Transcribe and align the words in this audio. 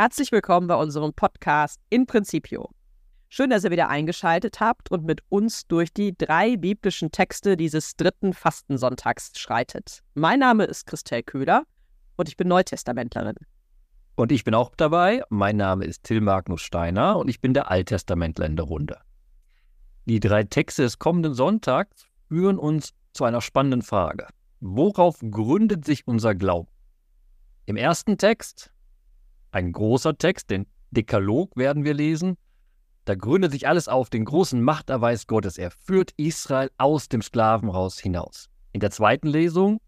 Herzlich 0.00 0.32
willkommen 0.32 0.66
bei 0.66 0.76
unserem 0.76 1.12
Podcast 1.12 1.78
In 1.90 2.06
Principio. 2.06 2.70
Schön, 3.28 3.50
dass 3.50 3.64
ihr 3.64 3.70
wieder 3.70 3.90
eingeschaltet 3.90 4.58
habt 4.58 4.90
und 4.90 5.04
mit 5.04 5.20
uns 5.28 5.66
durch 5.66 5.92
die 5.92 6.16
drei 6.16 6.56
biblischen 6.56 7.12
Texte 7.12 7.54
dieses 7.54 7.96
dritten 7.96 8.32
Fastensonntags 8.32 9.38
schreitet. 9.38 10.02
Mein 10.14 10.38
Name 10.38 10.64
ist 10.64 10.86
Christel 10.86 11.22
Köhler 11.22 11.64
und 12.16 12.30
ich 12.30 12.38
bin 12.38 12.48
Neutestamentlerin. 12.48 13.34
Und 14.14 14.32
ich 14.32 14.42
bin 14.42 14.54
auch 14.54 14.74
dabei. 14.74 15.22
Mein 15.28 15.58
Name 15.58 15.84
ist 15.84 16.04
Till 16.04 16.22
Magnus 16.22 16.62
Steiner 16.62 17.18
und 17.18 17.28
ich 17.28 17.42
bin 17.42 17.52
der 17.52 17.70
Alttestamentler 17.70 18.46
in 18.46 18.56
der 18.56 18.64
Runde. 18.64 18.96
Die 20.06 20.18
drei 20.18 20.44
Texte 20.44 20.80
des 20.80 20.98
kommenden 20.98 21.34
Sonntags 21.34 22.06
führen 22.26 22.58
uns 22.58 22.94
zu 23.12 23.24
einer 23.24 23.42
spannenden 23.42 23.82
Frage. 23.82 24.28
Worauf 24.60 25.18
gründet 25.20 25.84
sich 25.84 26.08
unser 26.08 26.34
Glauben? 26.34 26.70
Im 27.66 27.76
ersten 27.76 28.16
Text, 28.16 28.72
ein 29.50 29.72
großer 29.72 30.16
Text, 30.16 30.50
den 30.50 30.66
Dekalog 30.90 31.56
werden 31.56 31.84
wir 31.84 31.94
lesen, 31.94 32.36
da 33.04 33.14
gründet 33.14 33.50
sich 33.50 33.66
alles 33.66 33.88
auf 33.88 34.10
den 34.10 34.24
großen 34.24 34.62
Machterweis 34.62 35.26
Gottes. 35.26 35.58
Er 35.58 35.70
führt 35.70 36.12
Israel 36.16 36.70
aus 36.78 37.08
dem 37.08 37.22
Sklavenhaus 37.22 37.98
hinaus. 37.98 38.48
In 38.72 38.80
der 38.80 38.90
zweiten 38.90 39.26
Lesung 39.26 39.80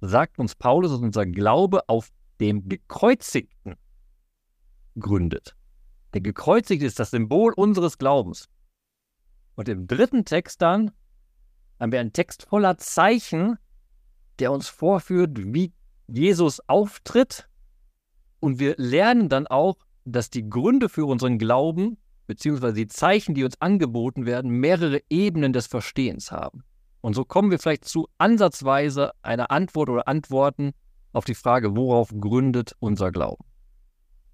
sagt 0.00 0.38
uns 0.38 0.54
Paulus, 0.54 0.92
dass 0.92 1.00
unser 1.00 1.26
Glaube 1.26 1.86
auf 1.88 2.08
dem 2.40 2.68
Gekreuzigten 2.68 3.76
gründet. 4.98 5.54
Der 6.14 6.22
Gekreuzigte 6.22 6.86
ist 6.86 6.98
das 6.98 7.10
Symbol 7.10 7.52
unseres 7.52 7.98
Glaubens. 7.98 8.48
Und 9.56 9.68
im 9.68 9.86
dritten 9.86 10.24
Text 10.24 10.62
dann 10.62 10.90
haben 11.78 11.92
wir 11.92 12.00
einen 12.00 12.14
Text 12.14 12.44
voller 12.44 12.78
Zeichen, 12.78 13.58
der 14.38 14.52
uns 14.52 14.68
vorführt, 14.68 15.32
wie 15.34 15.74
Jesus 16.06 16.60
auftritt. 16.66 17.49
Und 18.40 18.58
wir 18.58 18.74
lernen 18.78 19.28
dann 19.28 19.46
auch, 19.46 19.76
dass 20.04 20.30
die 20.30 20.48
Gründe 20.48 20.88
für 20.88 21.04
unseren 21.06 21.38
Glauben 21.38 21.98
beziehungsweise 22.30 22.74
die 22.74 22.86
Zeichen, 22.86 23.34
die 23.34 23.42
uns 23.42 23.60
angeboten 23.60 24.24
werden, 24.24 24.52
mehrere 24.52 25.00
Ebenen 25.10 25.52
des 25.52 25.66
Verstehens 25.66 26.30
haben. 26.30 26.62
Und 27.00 27.14
so 27.14 27.24
kommen 27.24 27.50
wir 27.50 27.58
vielleicht 27.58 27.84
zu 27.84 28.06
ansatzweise 28.18 29.10
einer 29.22 29.50
Antwort 29.50 29.88
oder 29.88 30.06
Antworten 30.06 30.70
auf 31.12 31.24
die 31.24 31.34
Frage, 31.34 31.76
worauf 31.76 32.10
gründet 32.20 32.76
unser 32.78 33.10
Glauben. 33.10 33.44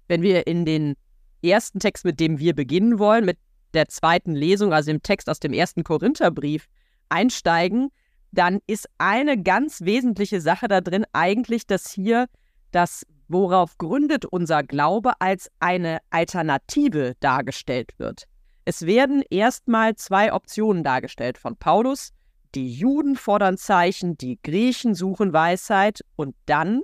Wenn 0.07 0.21
wir 0.21 0.45
in 0.45 0.63
den 0.63 0.93
ersten 1.41 1.79
Text, 1.79 2.05
mit 2.05 2.19
dem 2.19 2.37
wir 2.37 2.53
beginnen 2.53 2.99
wollen, 2.99 3.25
mit 3.25 3.39
der 3.73 3.87
zweiten 3.87 4.35
Lesung, 4.35 4.73
also 4.73 4.91
dem 4.91 5.01
Text 5.01 5.27
aus 5.27 5.39
dem 5.39 5.53
ersten 5.53 5.83
Korintherbrief, 5.83 6.67
einsteigen, 7.09 7.89
dann 8.31 8.59
ist 8.67 8.87
eine 8.99 9.41
ganz 9.41 9.81
wesentliche 9.81 10.39
Sache 10.39 10.67
da 10.67 10.81
drin 10.81 11.05
eigentlich, 11.13 11.65
dass 11.65 11.89
hier 11.89 12.27
das 12.71 13.07
worauf 13.27 13.77
gründet 13.77 14.25
unser 14.25 14.63
Glaube, 14.63 15.13
als 15.19 15.49
eine 15.59 15.99
Alternative 16.09 17.15
dargestellt 17.19 17.93
wird. 17.97 18.23
Es 18.65 18.85
werden 18.85 19.23
erstmal 19.29 19.95
zwei 19.95 20.33
Optionen 20.33 20.83
dargestellt 20.83 21.37
von 21.37 21.55
Paulus. 21.55 22.11
Die 22.55 22.71
Juden 22.71 23.15
fordern 23.15 23.57
Zeichen, 23.57 24.17
die 24.17 24.39
Griechen 24.41 24.95
suchen 24.95 25.33
Weisheit 25.33 26.01
und 26.15 26.35
dann, 26.45 26.81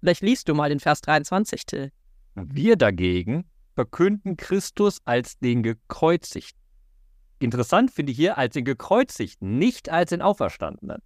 vielleicht 0.00 0.22
liest 0.22 0.48
du 0.48 0.54
mal 0.54 0.68
den 0.68 0.80
Vers 0.80 1.00
23, 1.02 1.66
Till. 1.66 1.92
Wir 2.34 2.76
dagegen 2.76 3.44
verkünden 3.74 4.36
Christus 4.36 4.98
als 5.04 5.38
den 5.38 5.62
Gekreuzigten. 5.62 6.60
Interessant 7.38 7.90
finde 7.90 8.12
ich 8.12 8.18
hier 8.18 8.36
als 8.36 8.54
den 8.54 8.64
Gekreuzigten, 8.64 9.58
nicht 9.58 9.88
als 9.88 10.10
den 10.10 10.20
Auferstandenen. 10.20 11.02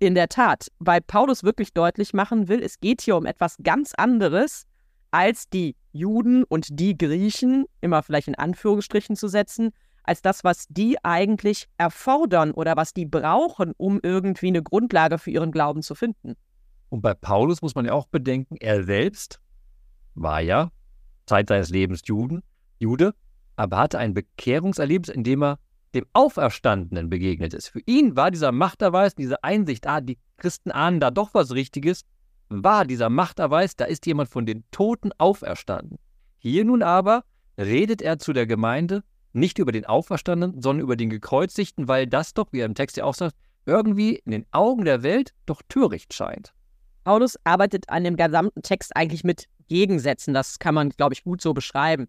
In 0.00 0.14
der 0.14 0.28
Tat, 0.28 0.68
weil 0.78 1.00
Paulus 1.00 1.42
wirklich 1.42 1.72
deutlich 1.74 2.14
machen 2.14 2.46
will, 2.46 2.62
es 2.62 2.78
geht 2.78 3.00
hier 3.00 3.16
um 3.16 3.26
etwas 3.26 3.56
ganz 3.64 3.94
anderes 3.96 4.64
als 5.10 5.48
die 5.48 5.74
Juden 5.90 6.44
und 6.44 6.78
die 6.78 6.96
Griechen, 6.96 7.64
immer 7.80 8.02
vielleicht 8.04 8.28
in 8.28 8.36
Anführungsstrichen 8.36 9.16
zu 9.16 9.26
setzen, 9.26 9.70
als 10.04 10.22
das, 10.22 10.44
was 10.44 10.66
die 10.68 10.96
eigentlich 11.04 11.66
erfordern 11.78 12.52
oder 12.52 12.76
was 12.76 12.94
die 12.94 13.06
brauchen, 13.06 13.72
um 13.76 13.98
irgendwie 14.02 14.48
eine 14.48 14.62
Grundlage 14.62 15.18
für 15.18 15.30
ihren 15.30 15.50
Glauben 15.50 15.82
zu 15.82 15.94
finden. 15.94 16.34
Und 16.90 17.02
bei 17.02 17.14
Paulus 17.14 17.60
muss 17.60 17.74
man 17.74 17.84
ja 17.84 17.92
auch 17.92 18.06
bedenken, 18.06 18.56
er 18.56 18.84
selbst 18.84 19.40
war 20.14 20.40
ja 20.40 20.70
Zeit 21.26 21.48
seines 21.48 21.70
Lebens 21.70 22.02
Juden, 22.04 22.42
Jude, 22.78 23.14
aber 23.56 23.78
hatte 23.78 23.98
ein 23.98 24.14
Bekehrungserlebnis, 24.14 25.14
in 25.14 25.24
dem 25.24 25.42
er 25.42 25.58
dem 25.94 26.06
Auferstandenen 26.12 27.08
begegnet 27.08 27.54
ist. 27.54 27.68
Für 27.68 27.80
ihn 27.86 28.16
war 28.16 28.30
dieser 28.30 28.52
Machterweis, 28.52 29.14
diese 29.14 29.42
Einsicht, 29.42 29.86
ah, 29.86 30.00
die 30.00 30.18
Christen 30.36 30.70
ahnen 30.70 31.00
da 31.00 31.10
doch 31.10 31.34
was 31.34 31.52
Richtiges, 31.52 32.02
war 32.48 32.84
dieser 32.84 33.10
Machterweis, 33.10 33.76
da 33.76 33.84
ist 33.84 34.06
jemand 34.06 34.28
von 34.28 34.46
den 34.46 34.64
Toten 34.70 35.10
auferstanden. 35.18 35.98
Hier 36.38 36.64
nun 36.64 36.82
aber 36.82 37.24
redet 37.58 38.02
er 38.02 38.18
zu 38.18 38.32
der 38.32 38.46
Gemeinde 38.46 39.02
nicht 39.32 39.58
über 39.58 39.72
den 39.72 39.84
Auferstandenen, 39.84 40.62
sondern 40.62 40.82
über 40.82 40.96
den 40.96 41.10
Gekreuzigten, 41.10 41.88
weil 41.88 42.06
das 42.06 42.34
doch, 42.34 42.52
wie 42.52 42.60
er 42.60 42.66
im 42.66 42.74
Text 42.74 42.96
ja 42.96 43.04
auch 43.04 43.14
sagt, 43.14 43.36
irgendwie 43.66 44.16
in 44.24 44.32
den 44.32 44.46
Augen 44.50 44.84
der 44.84 45.02
Welt 45.02 45.34
doch 45.46 45.60
töricht 45.68 46.14
scheint. 46.14 46.52
Paulus 47.04 47.36
arbeitet 47.44 47.88
an 47.88 48.04
dem 48.04 48.16
gesamten 48.16 48.62
Text 48.62 48.96
eigentlich 48.96 49.24
mit 49.24 49.46
Gegensätzen. 49.68 50.34
Das 50.34 50.58
kann 50.58 50.74
man, 50.74 50.90
glaube 50.90 51.14
ich, 51.14 51.24
gut 51.24 51.40
so 51.40 51.54
beschreiben. 51.54 52.08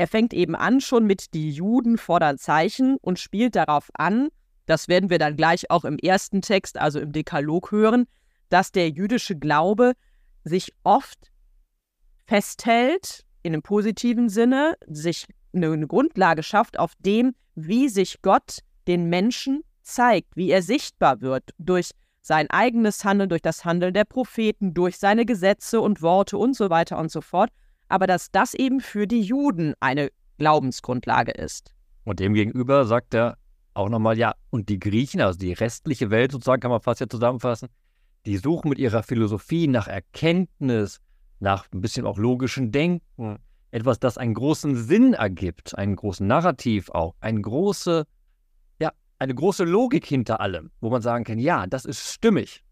Er 0.00 0.06
fängt 0.06 0.32
eben 0.32 0.56
an 0.56 0.80
schon 0.80 1.04
mit 1.04 1.34
die 1.34 1.50
Juden 1.50 1.98
fordern 1.98 2.38
Zeichen 2.38 2.96
und 3.02 3.18
spielt 3.18 3.54
darauf 3.54 3.90
an, 3.92 4.30
das 4.64 4.88
werden 4.88 5.10
wir 5.10 5.18
dann 5.18 5.36
gleich 5.36 5.70
auch 5.70 5.84
im 5.84 5.98
ersten 5.98 6.40
Text, 6.40 6.78
also 6.78 6.98
im 6.98 7.12
Dekalog 7.12 7.70
hören, 7.70 8.06
dass 8.48 8.72
der 8.72 8.88
jüdische 8.88 9.36
Glaube 9.36 9.92
sich 10.42 10.72
oft 10.84 11.30
festhält, 12.24 13.26
in 13.42 13.52
einem 13.52 13.60
positiven 13.60 14.30
Sinne, 14.30 14.78
sich 14.86 15.26
eine 15.52 15.86
Grundlage 15.86 16.42
schafft 16.42 16.78
auf 16.78 16.94
dem, 17.00 17.34
wie 17.54 17.90
sich 17.90 18.22
Gott 18.22 18.60
den 18.86 19.10
Menschen 19.10 19.64
zeigt, 19.82 20.34
wie 20.34 20.50
er 20.50 20.62
sichtbar 20.62 21.20
wird 21.20 21.50
durch 21.58 21.90
sein 22.22 22.48
eigenes 22.48 23.04
Handeln, 23.04 23.28
durch 23.28 23.42
das 23.42 23.66
Handeln 23.66 23.92
der 23.92 24.06
Propheten, 24.06 24.72
durch 24.72 24.96
seine 24.96 25.26
Gesetze 25.26 25.78
und 25.78 26.00
Worte 26.00 26.38
und 26.38 26.56
so 26.56 26.70
weiter 26.70 26.96
und 26.96 27.10
so 27.10 27.20
fort 27.20 27.50
aber 27.90 28.06
dass 28.06 28.30
das 28.30 28.54
eben 28.54 28.80
für 28.80 29.06
die 29.06 29.20
Juden 29.20 29.74
eine 29.80 30.10
Glaubensgrundlage 30.38 31.32
ist. 31.32 31.74
Und 32.04 32.20
demgegenüber 32.20 32.86
sagt 32.86 33.14
er 33.14 33.36
auch 33.74 33.88
nochmal, 33.88 34.16
ja, 34.16 34.34
und 34.50 34.68
die 34.68 34.78
Griechen, 34.78 35.20
also 35.20 35.38
die 35.38 35.52
restliche 35.52 36.10
Welt 36.10 36.32
sozusagen, 36.32 36.60
kann 36.60 36.70
man 36.70 36.80
fast 36.80 37.00
ja 37.00 37.08
zusammenfassen, 37.08 37.68
die 38.26 38.36
suchen 38.36 38.68
mit 38.68 38.78
ihrer 38.78 39.02
Philosophie 39.02 39.66
nach 39.66 39.86
Erkenntnis, 39.86 41.00
nach 41.40 41.66
ein 41.72 41.80
bisschen 41.80 42.06
auch 42.06 42.18
logischem 42.18 42.72
Denken, 42.72 43.38
etwas, 43.70 43.98
das 43.98 44.18
einen 44.18 44.34
großen 44.34 44.76
Sinn 44.76 45.14
ergibt, 45.14 45.76
einen 45.76 45.96
großen 45.96 46.26
Narrativ 46.26 46.90
auch, 46.90 47.14
eine 47.20 47.40
große, 47.40 48.06
ja, 48.80 48.92
eine 49.18 49.34
große 49.34 49.64
Logik 49.64 50.06
hinter 50.06 50.40
allem, 50.40 50.70
wo 50.80 50.90
man 50.90 51.02
sagen 51.02 51.24
kann, 51.24 51.38
ja, 51.38 51.66
das 51.66 51.84
ist 51.84 52.12
stimmig. 52.12 52.62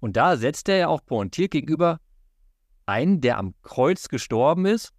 Und 0.00 0.16
da 0.16 0.36
setzt 0.36 0.68
er 0.68 0.76
ja 0.76 0.88
auch 0.88 1.04
pointiert 1.04 1.52
gegenüber 1.52 2.00
einen, 2.92 3.20
der 3.20 3.38
am 3.38 3.54
Kreuz 3.62 4.08
gestorben 4.08 4.66
ist. 4.66 4.92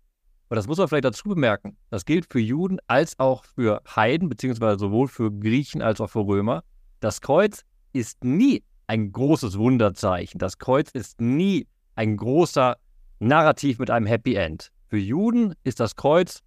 Und 0.50 0.56
das 0.56 0.68
muss 0.68 0.78
man 0.78 0.88
vielleicht 0.88 1.06
dazu 1.06 1.30
bemerken. 1.30 1.78
Das 1.90 2.06
gilt 2.06 2.26
für 2.32 2.40
Juden 2.40 2.80
als 2.88 3.20
auch 3.20 3.46
für 3.46 3.82
Heiden, 3.96 4.30
beziehungsweise 4.30 4.80
sowohl 4.80 5.08
für 5.08 5.32
Griechen 5.32 5.82
als 5.82 6.02
auch 6.02 6.10
für 6.10 6.26
Römer. 6.26 6.64
Das 7.00 7.22
Kreuz 7.22 7.64
ist 7.94 8.24
nie 8.24 8.64
ein 8.88 9.12
großes 9.12 9.58
Wunderzeichen. 9.58 10.40
Das 10.40 10.58
Kreuz 10.58 10.90
ist 10.92 11.22
nie 11.22 11.68
ein 11.96 12.18
großer 12.18 12.78
Narrativ 13.20 13.80
mit 13.80 13.90
einem 13.90 14.06
Happy 14.06 14.36
End. 14.36 14.70
Für 14.88 14.98
Juden 14.98 15.54
ist 15.64 15.80
das 15.80 15.96
Kreuz, 15.96 16.42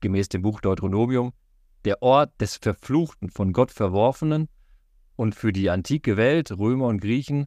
gemäß 0.00 0.28
dem 0.28 0.42
Buch 0.42 0.60
Deuteronomium, 0.60 1.32
der 1.84 2.02
Ort 2.02 2.32
des 2.40 2.56
Verfluchten, 2.56 3.30
von 3.30 3.52
Gott 3.52 3.70
Verworfenen. 3.70 4.48
Und 5.16 5.34
für 5.34 5.52
die 5.52 5.70
antike 5.70 6.16
Welt, 6.16 6.50
Römer 6.52 6.86
und 6.86 7.00
Griechen, 7.00 7.46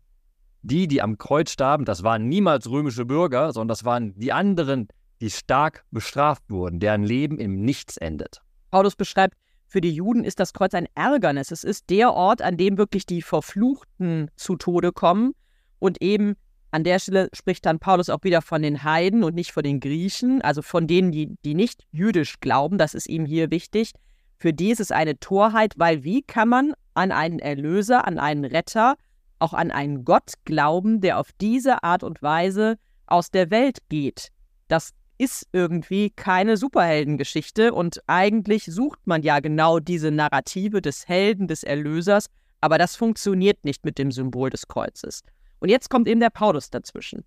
die, 0.63 0.87
die 0.87 1.01
am 1.01 1.17
Kreuz 1.17 1.51
starben, 1.51 1.85
das 1.85 2.03
waren 2.03 2.27
niemals 2.27 2.69
römische 2.69 3.05
Bürger, 3.05 3.51
sondern 3.51 3.67
das 3.67 3.83
waren 3.83 4.17
die 4.17 4.31
anderen, 4.31 4.87
die 5.21 5.29
stark 5.29 5.85
bestraft 5.91 6.43
wurden, 6.49 6.79
deren 6.79 7.03
Leben 7.03 7.37
im 7.37 7.61
Nichts 7.63 7.97
endet. 7.97 8.41
Paulus 8.71 8.95
beschreibt, 8.95 9.35
für 9.67 9.81
die 9.81 9.91
Juden 9.91 10.23
ist 10.23 10.39
das 10.39 10.53
Kreuz 10.53 10.73
ein 10.73 10.87
Ärgernis. 10.95 11.51
Es 11.51 11.63
ist 11.63 11.89
der 11.89 12.13
Ort, 12.13 12.41
an 12.41 12.57
dem 12.57 12.77
wirklich 12.77 13.05
die 13.05 13.21
Verfluchten 13.21 14.29
zu 14.35 14.55
Tode 14.55 14.91
kommen. 14.91 15.33
Und 15.79 16.01
eben 16.01 16.35
an 16.71 16.83
der 16.83 16.99
Stelle 16.99 17.29
spricht 17.33 17.65
dann 17.65 17.79
Paulus 17.79 18.09
auch 18.09 18.23
wieder 18.23 18.41
von 18.41 18.61
den 18.61 18.83
Heiden 18.83 19.23
und 19.23 19.35
nicht 19.35 19.51
von 19.51 19.63
den 19.63 19.79
Griechen, 19.79 20.41
also 20.41 20.61
von 20.61 20.87
denen, 20.87 21.11
die, 21.11 21.37
die 21.43 21.55
nicht 21.55 21.85
jüdisch 21.91 22.39
glauben. 22.39 22.77
Das 22.77 22.93
ist 22.93 23.07
ihm 23.07 23.25
hier 23.25 23.51
wichtig. 23.51 23.93
Für 24.37 24.53
die 24.53 24.71
ist 24.71 24.79
es 24.79 24.91
eine 24.91 25.19
Torheit, 25.19 25.73
weil 25.77 26.03
wie 26.03 26.21
kann 26.21 26.49
man 26.49 26.73
an 26.93 27.11
einen 27.11 27.39
Erlöser, 27.39 28.07
an 28.07 28.19
einen 28.19 28.45
Retter, 28.45 28.95
auch 29.43 29.53
an 29.53 29.71
einen 29.71 30.05
Gott 30.05 30.33
glauben, 30.45 31.01
der 31.01 31.19
auf 31.19 31.29
diese 31.41 31.83
Art 31.83 32.01
und 32.03 32.21
Weise 32.21 32.77
aus 33.05 33.29
der 33.29 33.51
Welt 33.51 33.79
geht. 33.89 34.29
Das 34.69 34.91
ist 35.17 35.47
irgendwie 35.51 36.09
keine 36.09 36.55
Superheldengeschichte 36.55 37.73
und 37.73 38.01
eigentlich 38.07 38.65
sucht 38.65 39.05
man 39.05 39.21
ja 39.21 39.41
genau 39.41 39.79
diese 39.79 40.11
Narrative 40.11 40.81
des 40.81 41.07
Helden, 41.07 41.47
des 41.47 41.63
Erlösers, 41.63 42.27
aber 42.61 42.77
das 42.77 42.95
funktioniert 42.95 43.65
nicht 43.65 43.83
mit 43.83 43.97
dem 43.97 44.11
Symbol 44.11 44.49
des 44.49 44.67
Kreuzes. 44.67 45.23
Und 45.59 45.69
jetzt 45.69 45.89
kommt 45.89 46.07
eben 46.07 46.21
der 46.21 46.29
Paulus 46.29 46.69
dazwischen. 46.69 47.25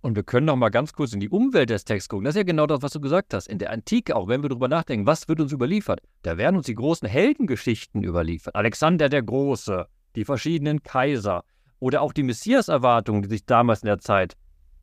Und 0.00 0.16
wir 0.16 0.22
können 0.22 0.46
noch 0.46 0.56
mal 0.56 0.70
ganz 0.70 0.92
kurz 0.92 1.12
in 1.12 1.20
die 1.20 1.28
Umwelt 1.28 1.70
des 1.70 1.84
Texts 1.84 2.08
gucken. 2.08 2.24
Das 2.24 2.34
ist 2.34 2.38
ja 2.38 2.44
genau 2.44 2.66
das, 2.66 2.82
was 2.82 2.92
du 2.92 3.00
gesagt 3.00 3.34
hast. 3.34 3.48
In 3.48 3.58
der 3.58 3.70
Antike, 3.70 4.16
auch 4.16 4.28
wenn 4.28 4.42
wir 4.42 4.48
darüber 4.48 4.68
nachdenken, 4.68 5.06
was 5.06 5.28
wird 5.28 5.40
uns 5.40 5.52
überliefert? 5.52 6.00
Da 6.22 6.38
werden 6.38 6.56
uns 6.56 6.66
die 6.66 6.74
großen 6.74 7.08
Heldengeschichten 7.08 8.04
überliefert. 8.04 8.54
Alexander 8.54 9.08
der 9.08 9.22
Große, 9.22 9.86
die 10.14 10.24
verschiedenen 10.24 10.82
Kaiser 10.82 11.44
oder 11.80 12.02
auch 12.02 12.12
die 12.12 12.22
Messias-Erwartungen, 12.22 13.22
die 13.22 13.28
sich 13.28 13.46
damals 13.46 13.82
in 13.82 13.86
der 13.86 13.98
Zeit 13.98 14.36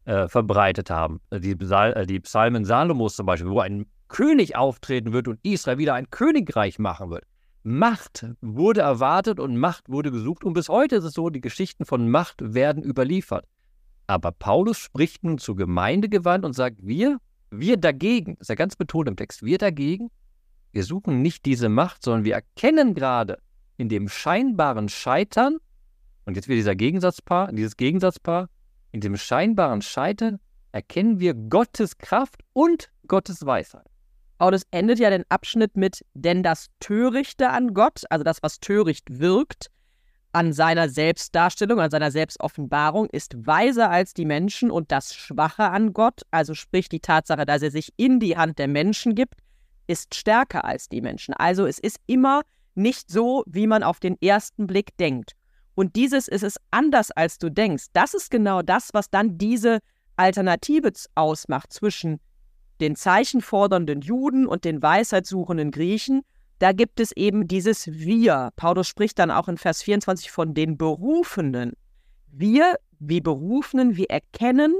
äh, 0.05 0.27
verbreitet 0.27 0.89
haben. 0.89 1.19
Die, 1.31 1.55
Psal 1.55 1.93
äh, 1.93 2.05
die 2.05 2.19
Psalmen 2.19 2.65
Salomos 2.65 3.15
zum 3.15 3.25
Beispiel, 3.25 3.49
wo 3.49 3.59
ein 3.59 3.85
König 4.07 4.55
auftreten 4.55 5.13
wird 5.13 5.27
und 5.27 5.39
Israel 5.43 5.77
wieder 5.77 5.95
ein 5.95 6.09
Königreich 6.09 6.79
machen 6.79 7.09
wird. 7.09 7.23
Macht 7.63 8.27
wurde 8.41 8.81
erwartet 8.81 9.39
und 9.39 9.57
Macht 9.57 9.89
wurde 9.89 10.11
gesucht. 10.11 10.43
Und 10.43 10.53
bis 10.53 10.69
heute 10.69 10.97
ist 10.97 11.03
es 11.03 11.13
so, 11.13 11.29
die 11.29 11.41
Geschichten 11.41 11.85
von 11.85 12.09
Macht 12.09 12.53
werden 12.53 12.83
überliefert. 12.83 13.45
Aber 14.07 14.31
Paulus 14.31 14.77
spricht 14.77 15.23
nun 15.23 15.39
zur 15.39 15.55
Gemeinde 15.55 16.07
gewandt 16.07 16.45
und 16.45 16.53
sagt, 16.53 16.85
wir, 16.85 17.17
wir 17.49 17.77
dagegen, 17.77 18.37
ist 18.39 18.49
ja 18.49 18.55
ganz 18.55 18.75
betont 18.75 19.07
im 19.07 19.15
Text, 19.15 19.41
wir 19.41 19.57
dagegen, 19.57 20.11
wir 20.73 20.83
suchen 20.83 21.23
nicht 21.23 21.45
diese 21.45 21.69
Macht, 21.69 22.03
sondern 22.03 22.23
wir 22.23 22.35
erkennen 22.35 22.93
gerade 22.93 23.39
in 23.77 23.89
dem 23.89 24.09
scheinbaren 24.09 24.89
Scheitern, 24.89 25.57
und 26.25 26.35
jetzt 26.35 26.47
wieder 26.47 26.57
dieser 26.57 26.75
Gegensatzpaar, 26.75 27.51
dieses 27.51 27.77
Gegensatzpaar, 27.77 28.49
in 28.91 29.01
dem 29.01 29.17
scheinbaren 29.17 29.81
Scheitern 29.81 30.39
erkennen 30.71 31.19
wir 31.19 31.33
Gottes 31.33 31.97
Kraft 31.97 32.41
und 32.53 32.91
Gottes 33.07 33.45
Weisheit. 33.45 33.85
Paulus 34.37 34.63
endet 34.71 34.99
ja 34.99 35.09
den 35.09 35.23
Abschnitt 35.29 35.77
mit, 35.77 36.03
denn 36.13 36.43
das 36.43 36.67
Törichte 36.79 37.49
an 37.49 37.73
Gott, 37.73 38.03
also 38.09 38.23
das, 38.23 38.43
was 38.43 38.59
töricht 38.59 39.19
wirkt, 39.19 39.71
an 40.33 40.51
seiner 40.51 40.89
Selbstdarstellung, 40.89 41.79
an 41.79 41.89
seiner 41.89 42.11
Selbstoffenbarung, 42.11 43.07
ist 43.09 43.47
weiser 43.47 43.89
als 43.89 44.13
die 44.13 44.25
Menschen 44.25 44.69
und 44.69 44.91
das 44.91 45.15
Schwache 45.15 45.63
an 45.69 45.93
Gott, 45.93 46.23
also 46.31 46.53
sprich 46.53 46.89
die 46.89 46.99
Tatsache, 46.99 47.45
dass 47.45 47.61
er 47.61 47.71
sich 47.71 47.93
in 47.95 48.19
die 48.19 48.35
Hand 48.35 48.59
der 48.59 48.67
Menschen 48.67 49.15
gibt, 49.15 49.35
ist 49.87 50.13
stärker 50.13 50.65
als 50.65 50.89
die 50.89 50.99
Menschen. 50.99 51.33
Also 51.33 51.65
es 51.65 51.79
ist 51.79 51.99
immer 52.05 52.41
nicht 52.73 53.09
so, 53.09 53.45
wie 53.47 53.67
man 53.67 53.83
auf 53.83 54.01
den 54.01 54.21
ersten 54.21 54.67
Blick 54.67 54.97
denkt. 54.97 55.31
Und 55.75 55.95
dieses 55.95 56.27
ist 56.27 56.43
es 56.43 56.55
anders, 56.71 57.11
als 57.11 57.37
du 57.37 57.51
denkst. 57.51 57.85
Das 57.93 58.13
ist 58.13 58.31
genau 58.31 58.61
das, 58.61 58.89
was 58.93 59.09
dann 59.09 59.37
diese 59.37 59.79
Alternative 60.15 60.91
ausmacht 61.15 61.71
zwischen 61.71 62.19
den 62.79 62.95
zeichenfordernden 62.95 64.01
Juden 64.01 64.47
und 64.47 64.65
den 64.65 64.81
weisheitssuchenden 64.81 65.71
Griechen 65.71 66.23
da 66.59 66.71
gibt 66.71 66.99
es 66.99 67.11
eben 67.11 67.47
dieses 67.47 67.87
Wir. 67.87 68.51
Paulus 68.55 68.87
spricht 68.87 69.19
dann 69.19 69.31
auch 69.31 69.47
in 69.47 69.57
Vers 69.57 69.81
24 69.83 70.31
von 70.31 70.53
den 70.53 70.77
Berufenen. 70.77 71.73
Wir, 72.31 72.75
wie 72.99 73.19
Berufenen, 73.19 73.97
wir 73.97 74.09
erkennen, 74.09 74.75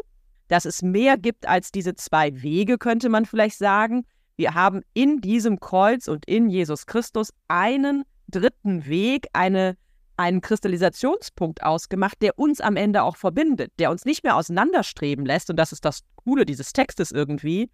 dass 0.48 0.66
es 0.66 0.82
mehr 0.82 1.18
gibt 1.18 1.48
als 1.48 1.72
diese 1.72 1.96
zwei 1.96 2.42
Wege, 2.42 2.78
könnte 2.78 3.10
man 3.10 3.26
vielleicht 3.26 3.58
sagen. 3.58 4.06
Wir 4.38 4.54
haben 4.54 4.82
in 4.94 5.22
diesem 5.22 5.60
Kreuz 5.60 6.08
und 6.08 6.26
in 6.26 6.50
Jesus 6.50 6.86
Christus 6.86 7.34
einen 7.48 8.04
dritten 8.30 8.86
Weg, 8.86 9.28
eine, 9.34 9.76
einen 10.18 10.42
Kristallisationspunkt 10.42 11.64
ausgemacht, 11.64 12.22
der 12.22 12.38
uns 12.40 12.62
am 12.62 12.76
Ende 12.76 13.04
auch 13.04 13.16
verbindet, 13.16 13.72
der 13.80 13.92
uns 13.92 14.06
nicht 14.06 14.24
mehr 14.24 14.36
auseinanderstreben 14.36 15.26
lässt. 15.26 15.50
Und 15.50 15.58
das 15.58 15.72
ist 15.72 15.86
das 15.86 16.02
Coole 16.16 16.46
dieses 16.46 16.74
Textes 16.74 17.12
irgendwie, 17.12 17.70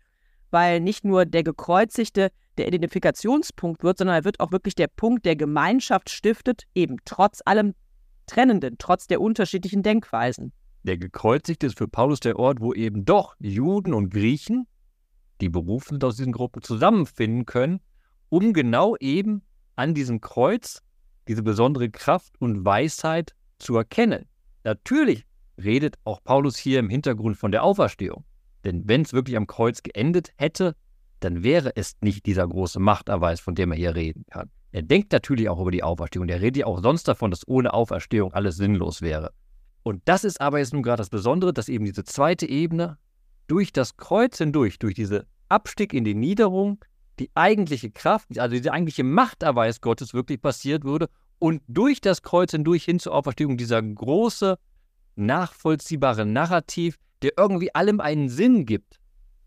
weil 0.49 0.79
nicht 0.79 1.03
nur 1.05 1.25
der 1.25 1.43
Gekreuzigte 1.43 2.31
der 2.57 2.67
Identifikationspunkt 2.67 3.83
wird, 3.83 3.97
sondern 3.97 4.17
er 4.17 4.25
wird 4.25 4.39
auch 4.39 4.51
wirklich 4.51 4.75
der 4.75 4.87
Punkt, 4.87 5.25
der 5.25 5.35
Gemeinschaft 5.35 6.09
stiftet, 6.09 6.63
eben 6.75 6.97
trotz 7.05 7.41
allem 7.45 7.73
Trennenden, 8.27 8.75
trotz 8.77 9.07
der 9.07 9.21
unterschiedlichen 9.21 9.83
Denkweisen. 9.83 10.51
Der 10.83 10.97
Gekreuzigte 10.97 11.67
ist 11.67 11.77
für 11.77 11.87
Paulus 11.87 12.19
der 12.21 12.37
Ort, 12.37 12.59
wo 12.59 12.73
eben 12.73 13.05
doch 13.05 13.35
Juden 13.39 13.93
und 13.93 14.09
Griechen, 14.09 14.67
die 15.39 15.49
berufen 15.49 16.01
aus 16.03 16.17
diesen 16.17 16.33
Gruppen, 16.33 16.61
zusammenfinden 16.61 17.45
können, 17.45 17.81
um 18.29 18.53
genau 18.53 18.95
eben 18.99 19.43
an 19.75 19.93
diesem 19.93 20.21
Kreuz 20.21 20.81
diese 21.27 21.43
besondere 21.43 21.89
Kraft 21.89 22.33
und 22.39 22.65
Weisheit 22.65 23.33
zu 23.59 23.75
erkennen. 23.77 24.25
Natürlich 24.63 25.25
redet 25.61 25.97
auch 26.03 26.23
Paulus 26.23 26.57
hier 26.57 26.79
im 26.79 26.89
Hintergrund 26.89 27.37
von 27.37 27.51
der 27.51 27.63
Auferstehung. 27.63 28.23
Denn 28.63 28.87
wenn 28.87 29.01
es 29.01 29.13
wirklich 29.13 29.37
am 29.37 29.47
Kreuz 29.47 29.83
geendet 29.83 30.31
hätte, 30.37 30.75
dann 31.19 31.43
wäre 31.43 31.75
es 31.75 31.95
nicht 32.01 32.25
dieser 32.25 32.47
große 32.47 32.79
Machterweis, 32.79 33.39
von 33.39 33.55
dem 33.55 33.71
er 33.71 33.77
hier 33.77 33.95
reden 33.95 34.25
kann. 34.29 34.49
Er 34.71 34.81
denkt 34.81 35.11
natürlich 35.11 35.49
auch 35.49 35.59
über 35.59 35.71
die 35.71 35.83
Auferstehung. 35.83 36.27
Er 36.29 36.41
redet 36.41 36.57
ja 36.57 36.65
auch 36.65 36.81
sonst 36.81 37.07
davon, 37.07 37.31
dass 37.31 37.47
ohne 37.47 37.73
Auferstehung 37.73 38.33
alles 38.33 38.55
sinnlos 38.55 39.01
wäre. 39.01 39.31
Und 39.83 40.01
das 40.05 40.23
ist 40.23 40.39
aber 40.39 40.59
jetzt 40.59 40.73
nun 40.73 40.83
gerade 40.83 41.01
das 41.01 41.09
Besondere, 41.09 41.53
dass 41.53 41.69
eben 41.69 41.85
diese 41.85 42.03
zweite 42.03 42.47
Ebene 42.47 42.97
durch 43.47 43.73
das 43.73 43.97
Kreuz 43.97 44.37
hindurch, 44.37 44.79
durch 44.79 44.95
diese 44.95 45.25
Abstieg 45.49 45.93
in 45.93 46.03
die 46.03 46.15
Niederung, 46.15 46.79
die 47.21 47.29
eigentliche 47.35 47.91
Kraft, 47.91 48.39
also 48.39 48.55
diese 48.55 48.73
eigentliche 48.73 49.03
Machterweis 49.03 49.79
Gottes 49.79 50.15
wirklich 50.15 50.41
passiert 50.41 50.83
würde 50.83 51.07
und 51.37 51.61
durch 51.67 52.01
das 52.01 52.23
Kreuz 52.23 52.51
hindurch 52.51 52.83
hin 52.83 52.99
zur 52.99 53.13
Auferstehung 53.13 53.57
dieser 53.57 53.79
große, 53.79 54.57
nachvollziehbare 55.15 56.25
Narrativ, 56.25 56.97
der 57.21 57.33
irgendwie 57.37 57.75
allem 57.75 57.99
einen 57.99 58.27
Sinn 58.27 58.65
gibt, 58.65 58.99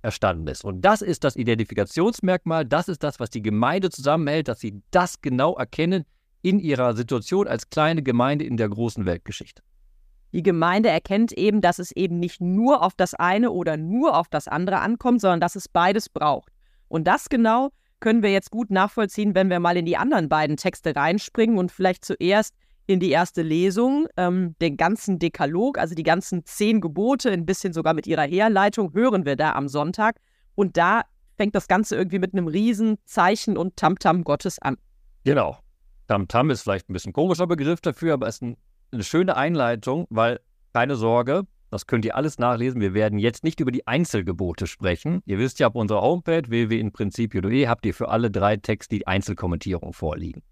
erstanden 0.02 0.46
ist. 0.46 0.64
Und 0.64 0.82
das 0.82 1.02
ist 1.02 1.24
das 1.24 1.34
Identifikationsmerkmal, 1.34 2.64
das 2.64 2.86
ist 2.88 3.02
das, 3.02 3.18
was 3.18 3.30
die 3.30 3.42
Gemeinde 3.42 3.90
zusammenhält, 3.90 4.46
dass 4.46 4.60
sie 4.60 4.80
das 4.92 5.20
genau 5.20 5.56
erkennen 5.56 6.04
in 6.42 6.60
ihrer 6.60 6.94
Situation 6.94 7.48
als 7.48 7.70
kleine 7.70 8.04
Gemeinde 8.04 8.44
in 8.44 8.56
der 8.56 8.68
großen 8.68 9.04
Weltgeschichte. 9.04 9.62
Die 10.32 10.44
Gemeinde 10.44 10.90
erkennt 10.90 11.32
eben, 11.32 11.60
dass 11.60 11.80
es 11.80 11.90
eben 11.90 12.20
nicht 12.20 12.40
nur 12.40 12.82
auf 12.82 12.94
das 12.94 13.14
eine 13.14 13.50
oder 13.50 13.76
nur 13.76 14.16
auf 14.16 14.28
das 14.28 14.46
andere 14.46 14.78
ankommt, 14.78 15.20
sondern 15.20 15.40
dass 15.40 15.56
es 15.56 15.68
beides 15.68 16.08
braucht. 16.08 16.53
Und 16.88 17.04
das 17.04 17.28
genau 17.28 17.70
können 18.00 18.22
wir 18.22 18.32
jetzt 18.32 18.50
gut 18.50 18.70
nachvollziehen, 18.70 19.34
wenn 19.34 19.48
wir 19.48 19.60
mal 19.60 19.76
in 19.76 19.86
die 19.86 19.96
anderen 19.96 20.28
beiden 20.28 20.56
Texte 20.56 20.94
reinspringen 20.94 21.58
und 21.58 21.72
vielleicht 21.72 22.04
zuerst 22.04 22.54
in 22.86 23.00
die 23.00 23.10
erste 23.10 23.42
Lesung 23.42 24.08
ähm, 24.16 24.54
den 24.60 24.76
ganzen 24.76 25.18
Dekalog, 25.18 25.78
also 25.78 25.94
die 25.94 26.02
ganzen 26.02 26.44
zehn 26.44 26.80
Gebote, 26.80 27.30
ein 27.30 27.46
bisschen 27.46 27.72
sogar 27.72 27.94
mit 27.94 28.06
ihrer 28.06 28.24
Herleitung, 28.24 28.92
hören 28.92 29.24
wir 29.24 29.36
da 29.36 29.54
am 29.54 29.68
Sonntag. 29.68 30.16
Und 30.54 30.76
da 30.76 31.02
fängt 31.36 31.54
das 31.54 31.66
Ganze 31.66 31.96
irgendwie 31.96 32.18
mit 32.18 32.34
einem 32.34 32.46
Riesenzeichen 32.46 33.56
und 33.56 33.76
Tamtam 33.76 34.18
-Tam 34.18 34.24
Gottes 34.24 34.58
an. 34.58 34.76
Genau. 35.24 35.56
Tamtam 36.06 36.48
-Tam 36.48 36.52
ist 36.52 36.62
vielleicht 36.62 36.90
ein 36.90 36.92
bisschen 36.92 37.14
komischer 37.14 37.46
Begriff 37.46 37.80
dafür, 37.80 38.14
aber 38.14 38.28
es 38.28 38.36
ist 38.36 38.42
ein, 38.42 38.56
eine 38.92 39.02
schöne 39.02 39.36
Einleitung, 39.36 40.06
weil 40.10 40.40
keine 40.74 40.96
Sorge, 40.96 41.44
das 41.74 41.88
könnt 41.88 42.04
ihr 42.04 42.14
alles 42.14 42.38
nachlesen. 42.38 42.80
Wir 42.80 42.94
werden 42.94 43.18
jetzt 43.18 43.42
nicht 43.42 43.58
über 43.58 43.72
die 43.72 43.84
Einzelgebote 43.84 44.68
sprechen. 44.68 45.22
Ihr 45.26 45.40
wisst 45.40 45.58
ja, 45.58 45.66
auf 45.66 45.74
unserer 45.74 46.02
Homepage 46.02 46.44
www.inprincipio.de 46.46 47.66
habt 47.66 47.84
ihr 47.84 47.92
für 47.92 48.10
alle 48.10 48.30
drei 48.30 48.56
Texte 48.56 48.94
die 48.94 49.08
Einzelkommentierung 49.08 49.92
vorliegen. 49.92 50.44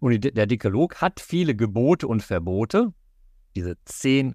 Und 0.00 0.24
der 0.36 0.46
Dekalog 0.46 1.00
hat 1.00 1.20
viele 1.20 1.54
Gebote 1.54 2.08
und 2.08 2.20
Verbote. 2.20 2.92
Diese 3.54 3.76
zehn 3.84 4.34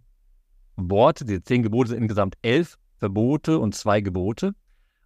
Worte, 0.78 1.26
diese 1.26 1.44
zehn 1.44 1.64
Gebote 1.64 1.90
sind 1.90 2.00
insgesamt 2.00 2.36
elf 2.44 2.78
Verbote 2.96 3.60
und 3.60 3.76
zwei 3.76 4.00
Gebote. 4.00 4.54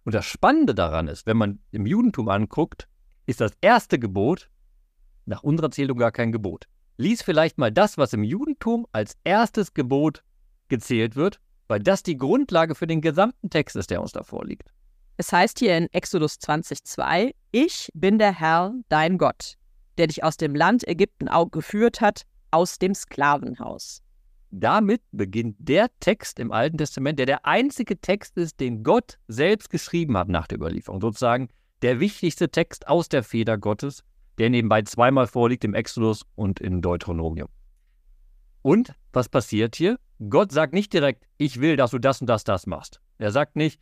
Und 0.04 0.14
das 0.14 0.26
Spannende 0.26 0.76
daran 0.76 1.08
ist, 1.08 1.26
wenn 1.26 1.36
man 1.36 1.58
im 1.72 1.86
Judentum 1.86 2.28
anguckt, 2.28 2.86
ist 3.26 3.40
das 3.40 3.50
erste 3.60 3.98
Gebot 3.98 4.48
nach 5.24 5.42
unserer 5.42 5.72
Zählung 5.72 5.98
gar 5.98 6.12
kein 6.12 6.30
Gebot. 6.30 6.68
Lies 6.98 7.22
vielleicht 7.22 7.58
mal 7.58 7.72
das, 7.72 7.98
was 7.98 8.12
im 8.12 8.22
Judentum 8.22 8.86
als 8.92 9.16
erstes 9.24 9.74
Gebot 9.74 10.22
gezählt 10.68 11.16
wird, 11.16 11.38
weil 11.68 11.80
das 11.80 12.02
die 12.02 12.16
Grundlage 12.16 12.74
für 12.74 12.86
den 12.86 13.00
gesamten 13.00 13.50
Text 13.50 13.76
ist, 13.76 13.90
der 13.90 14.00
uns 14.00 14.12
da 14.12 14.22
vorliegt. 14.22 14.70
Es 15.16 15.32
heißt 15.32 15.58
hier 15.58 15.76
in 15.76 15.88
Exodus 15.92 16.34
20,2: 16.34 17.34
Ich 17.52 17.90
bin 17.94 18.18
der 18.18 18.32
Herr, 18.38 18.74
dein 18.88 19.18
Gott 19.18 19.56
der 19.98 20.06
dich 20.06 20.24
aus 20.24 20.36
dem 20.36 20.54
Land 20.54 20.86
Ägypten 20.86 21.28
geführt 21.50 22.00
hat, 22.00 22.22
aus 22.50 22.78
dem 22.78 22.94
Sklavenhaus. 22.94 24.02
Damit 24.50 25.02
beginnt 25.12 25.56
der 25.58 25.88
Text 26.00 26.38
im 26.38 26.52
Alten 26.52 26.78
Testament, 26.78 27.18
der 27.18 27.26
der 27.26 27.44
einzige 27.44 28.00
Text 28.00 28.36
ist, 28.36 28.60
den 28.60 28.84
Gott 28.84 29.18
selbst 29.28 29.70
geschrieben 29.70 30.16
hat 30.16 30.28
nach 30.28 30.46
der 30.46 30.58
Überlieferung. 30.58 31.00
Sozusagen 31.00 31.48
der 31.82 32.00
wichtigste 32.00 32.48
Text 32.48 32.88
aus 32.88 33.08
der 33.08 33.22
Feder 33.22 33.58
Gottes, 33.58 34.02
der 34.38 34.50
nebenbei 34.50 34.82
zweimal 34.82 35.26
vorliegt 35.26 35.64
im 35.64 35.74
Exodus 35.74 36.22
und 36.36 36.60
in 36.60 36.80
Deuteronomium. 36.80 37.48
Und 38.66 38.92
was 39.12 39.28
passiert 39.28 39.76
hier? 39.76 39.98
Gott 40.28 40.50
sagt 40.50 40.72
nicht 40.72 40.92
direkt, 40.92 41.24
ich 41.38 41.60
will, 41.60 41.76
dass 41.76 41.92
du 41.92 41.98
das 41.98 42.20
und 42.20 42.26
das, 42.26 42.42
das 42.42 42.66
machst. 42.66 43.00
Er 43.18 43.30
sagt 43.30 43.54
nicht, 43.54 43.80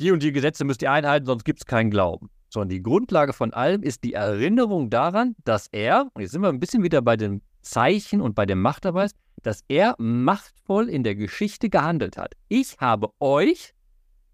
die 0.00 0.10
und 0.10 0.22
die 0.22 0.32
Gesetze 0.32 0.64
müsst 0.64 0.80
ihr 0.80 0.90
einhalten, 0.90 1.26
sonst 1.26 1.44
gibt 1.44 1.60
es 1.60 1.66
keinen 1.66 1.90
Glauben 1.90 2.30
sondern 2.52 2.68
die 2.68 2.82
Grundlage 2.82 3.32
von 3.32 3.52
allem 3.54 3.82
ist 3.82 4.04
die 4.04 4.12
Erinnerung 4.12 4.90
daran, 4.90 5.34
dass 5.44 5.68
er, 5.72 6.10
und 6.12 6.20
jetzt 6.20 6.32
sind 6.32 6.42
wir 6.42 6.50
ein 6.50 6.60
bisschen 6.60 6.82
wieder 6.82 7.00
bei 7.00 7.16
dem 7.16 7.40
Zeichen 7.62 8.20
und 8.20 8.34
bei 8.34 8.44
dem 8.44 8.60
Machterweis, 8.60 9.12
dass 9.42 9.64
er 9.68 9.94
machtvoll 9.98 10.90
in 10.90 11.02
der 11.02 11.14
Geschichte 11.14 11.70
gehandelt 11.70 12.18
hat. 12.18 12.34
Ich 12.48 12.76
habe 12.78 13.08
euch 13.20 13.72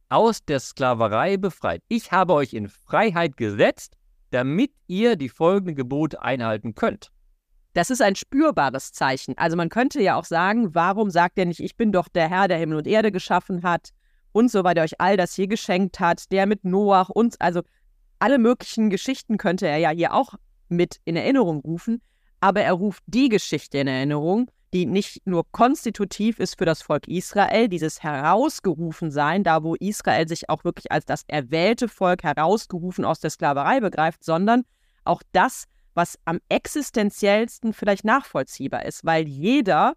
aus 0.09 0.45
der 0.45 0.59
Sklaverei 0.59 1.37
befreit. 1.37 1.81
Ich 1.89 2.11
habe 2.11 2.35
euch 2.35 2.55
in 2.55 2.69
Freiheit 2.69 3.37
gesetzt, 3.37 3.97
damit 4.31 4.73
ihr 4.89 5.15
die 5.17 5.29
folgenden 5.29 5.77
Gebote 5.77 6.21
einhalten 6.21 6.75
könnt. 6.75 7.13
Das 7.79 7.91
ist 7.91 8.03
ein 8.03 8.17
spürbares 8.17 8.91
Zeichen. 8.91 9.39
Also 9.39 9.57
man 9.57 9.69
könnte 9.69 10.03
ja 10.03 10.17
auch 10.17 10.25
sagen, 10.25 10.75
warum 10.75 11.11
sagt 11.11 11.39
er 11.39 11.45
nicht, 11.45 11.61
ich 11.61 11.77
bin 11.77 11.93
doch 11.93 12.09
der 12.09 12.29
Herr, 12.29 12.49
der 12.49 12.59
Himmel 12.59 12.79
und 12.79 12.89
Erde 12.89 13.13
geschaffen 13.13 13.63
hat, 13.63 13.91
und 14.33 14.51
so 14.51 14.65
weiter 14.65 14.83
euch 14.83 15.01
all 15.01 15.17
das 15.17 15.35
hier 15.35 15.47
geschenkt 15.47 16.01
hat, 16.01 16.33
der 16.33 16.47
mit 16.47 16.65
Noach 16.65 17.09
und 17.09 17.41
also 17.41 17.63
alle 18.19 18.39
möglichen 18.39 18.91
Geschichten 18.91 19.39
könnte 19.39 19.69
er 19.69 19.79
ja 19.79 19.91
hier 19.91 20.13
auch 20.13 20.35
mit 20.69 21.01
in 21.05 21.15
Erinnerung 21.15 21.61
rufen, 21.61 22.03
aber 22.41 22.63
er 22.63 22.73
ruft 22.73 23.05
die 23.07 23.29
Geschichte 23.29 23.79
in 23.79 23.87
Erinnerung, 23.87 24.51
die 24.75 24.85
nicht 24.85 25.25
nur 25.25 25.45
konstitutiv 25.53 26.41
ist 26.41 26.59
für 26.59 26.65
das 26.65 26.83
Volk 26.83 27.07
Israel, 27.07 27.69
dieses 27.69 28.03
Herausgerufensein, 28.03 29.45
da 29.45 29.63
wo 29.63 29.77
Israel 29.77 30.27
sich 30.27 30.51
auch 30.51 30.65
wirklich 30.65 30.91
als 30.91 31.05
das 31.05 31.23
erwählte 31.29 31.89
Volk 31.89 32.25
herausgerufen 32.25 33.05
aus 33.05 33.21
der 33.21 33.31
Sklaverei 33.31 33.81
begreift, 33.81 34.25
sondern 34.25 34.65
auch 35.05 35.23
das, 35.33 35.65
was 35.99 36.17
am 36.25 36.39
existenziellsten 36.49 37.73
vielleicht 37.73 38.05
nachvollziehbar 38.05 38.87
ist, 38.87 39.05
weil 39.05 39.27
jeder, 39.27 39.95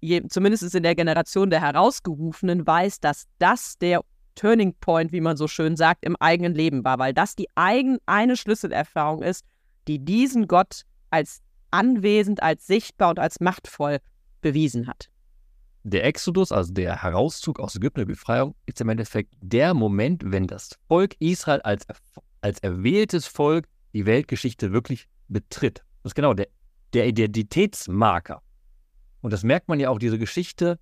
je, 0.00 0.26
zumindest 0.26 0.74
in 0.74 0.82
der 0.82 0.96
Generation 0.96 1.48
der 1.48 1.60
Herausgerufenen, 1.60 2.66
weiß, 2.66 2.98
dass 2.98 3.28
das 3.38 3.78
der 3.78 4.00
Turning 4.34 4.74
Point, 4.80 5.12
wie 5.12 5.20
man 5.20 5.36
so 5.36 5.46
schön 5.46 5.76
sagt, 5.76 6.04
im 6.04 6.16
eigenen 6.16 6.54
Leben 6.54 6.82
war, 6.84 6.98
weil 6.98 7.14
das 7.14 7.36
die 7.36 7.46
eigen, 7.54 7.98
eine 8.04 8.36
Schlüsselerfahrung 8.36 9.22
ist, 9.22 9.44
die 9.86 10.04
diesen 10.04 10.48
Gott 10.48 10.82
als 11.10 11.40
anwesend, 11.70 12.42
als 12.42 12.66
sichtbar 12.66 13.10
und 13.10 13.20
als 13.20 13.38
machtvoll 13.38 13.98
bewiesen 14.40 14.88
hat. 14.88 15.08
Der 15.84 16.04
Exodus, 16.04 16.50
also 16.50 16.72
der 16.72 17.00
Herauszug 17.00 17.60
aus 17.60 17.76
Ägypten, 17.76 18.00
der 18.00 18.06
Befreiung, 18.06 18.56
ist 18.66 18.80
im 18.80 18.88
Endeffekt 18.88 19.34
der 19.40 19.72
Moment, 19.72 20.22
wenn 20.26 20.48
das 20.48 20.70
Volk 20.88 21.14
Israel 21.20 21.60
als, 21.62 21.86
als 22.40 22.58
erwähltes 22.58 23.26
Volk 23.26 23.66
die 23.92 24.06
Weltgeschichte 24.06 24.72
wirklich 24.72 25.08
betritt. 25.28 25.84
Das 26.02 26.10
ist 26.10 26.14
genau 26.14 26.34
der, 26.34 26.48
der 26.92 27.06
Identitätsmarker. 27.06 28.42
Und 29.20 29.32
das 29.32 29.44
merkt 29.44 29.68
man 29.68 29.80
ja 29.80 29.90
auch, 29.90 29.98
diese 29.98 30.18
Geschichte 30.18 30.78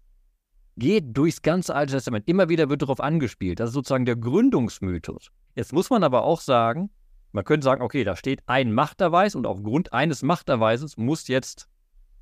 geht 0.76 1.16
durchs 1.16 1.42
ganze 1.42 1.74
Alte 1.74 1.92
Testament. 1.92 2.26
Immer 2.26 2.48
wieder 2.48 2.68
wird 2.68 2.82
darauf 2.82 3.00
angespielt. 3.00 3.60
Das 3.60 3.70
ist 3.70 3.74
sozusagen 3.74 4.06
der 4.06 4.16
Gründungsmythos. 4.16 5.30
Jetzt 5.54 5.72
muss 5.72 5.90
man 5.90 6.02
aber 6.02 6.22
auch 6.24 6.40
sagen, 6.40 6.90
man 7.32 7.44
könnte 7.44 7.64
sagen, 7.64 7.82
okay, 7.82 8.02
da 8.02 8.16
steht 8.16 8.42
ein 8.46 8.72
Machterweis 8.72 9.34
und 9.34 9.46
aufgrund 9.46 9.92
eines 9.92 10.22
Machterweises 10.22 10.96
muss 10.96 11.28
jetzt 11.28 11.68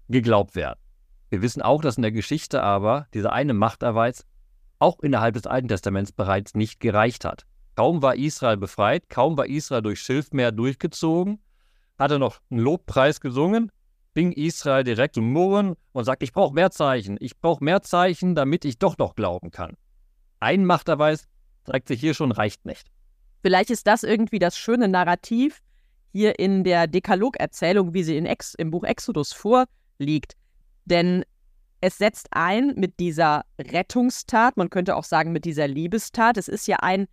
geglaubt 0.08 0.54
werden. 0.54 0.78
Wir 1.30 1.42
wissen 1.42 1.62
auch, 1.62 1.82
dass 1.82 1.96
in 1.96 2.02
der 2.02 2.12
Geschichte 2.12 2.62
aber 2.62 3.06
dieser 3.14 3.32
eine 3.32 3.54
Machterweis 3.54 4.26
auch 4.78 5.00
innerhalb 5.00 5.34
des 5.34 5.46
Alten 5.46 5.68
Testaments 5.68 6.12
bereits 6.12 6.54
nicht 6.54 6.80
gereicht 6.80 7.24
hat. 7.24 7.46
Kaum 7.78 8.02
war 8.02 8.16
Israel 8.16 8.56
befreit, 8.56 9.08
kaum 9.08 9.36
war 9.36 9.46
Israel 9.46 9.82
durch 9.82 10.00
Schilfmeer 10.00 10.50
durchgezogen, 10.50 11.38
hat 11.96 12.10
er 12.10 12.18
noch 12.18 12.40
einen 12.50 12.58
Lobpreis 12.58 13.20
gesungen, 13.20 13.70
fing 14.14 14.32
Israel 14.32 14.82
direkt 14.82 15.14
zu 15.14 15.22
murren 15.22 15.76
und 15.92 16.02
sagt, 16.02 16.24
ich 16.24 16.32
brauche 16.32 16.52
mehr 16.52 16.72
Zeichen, 16.72 17.18
ich 17.20 17.38
brauche 17.38 17.62
mehr 17.62 17.80
Zeichen, 17.82 18.34
damit 18.34 18.64
ich 18.64 18.80
doch 18.80 18.98
noch 18.98 19.14
glauben 19.14 19.52
kann. 19.52 19.76
Ein 20.40 20.64
Machterweis 20.64 21.28
zeigt 21.62 21.86
sich 21.86 22.00
hier 22.00 22.14
schon, 22.14 22.32
reicht 22.32 22.66
nicht. 22.66 22.88
Vielleicht 23.42 23.70
ist 23.70 23.86
das 23.86 24.02
irgendwie 24.02 24.40
das 24.40 24.58
schöne 24.58 24.88
Narrativ 24.88 25.60
hier 26.10 26.36
in 26.40 26.64
der 26.64 26.88
Dekalog-Erzählung, 26.88 27.94
wie 27.94 28.02
sie 28.02 28.16
in 28.16 28.26
Ex 28.26 28.54
im 28.54 28.72
Buch 28.72 28.82
Exodus 28.82 29.32
vorliegt. 29.32 30.32
Denn 30.84 31.24
es 31.80 31.96
setzt 31.96 32.26
ein 32.32 32.74
mit 32.74 32.98
dieser 32.98 33.44
Rettungstat, 33.56 34.56
man 34.56 34.68
könnte 34.68 34.96
auch 34.96 35.04
sagen 35.04 35.30
mit 35.30 35.44
dieser 35.44 35.68
Liebestat. 35.68 36.38
Es 36.38 36.48
ist 36.48 36.66
ja 36.66 36.78
ein 36.80 37.06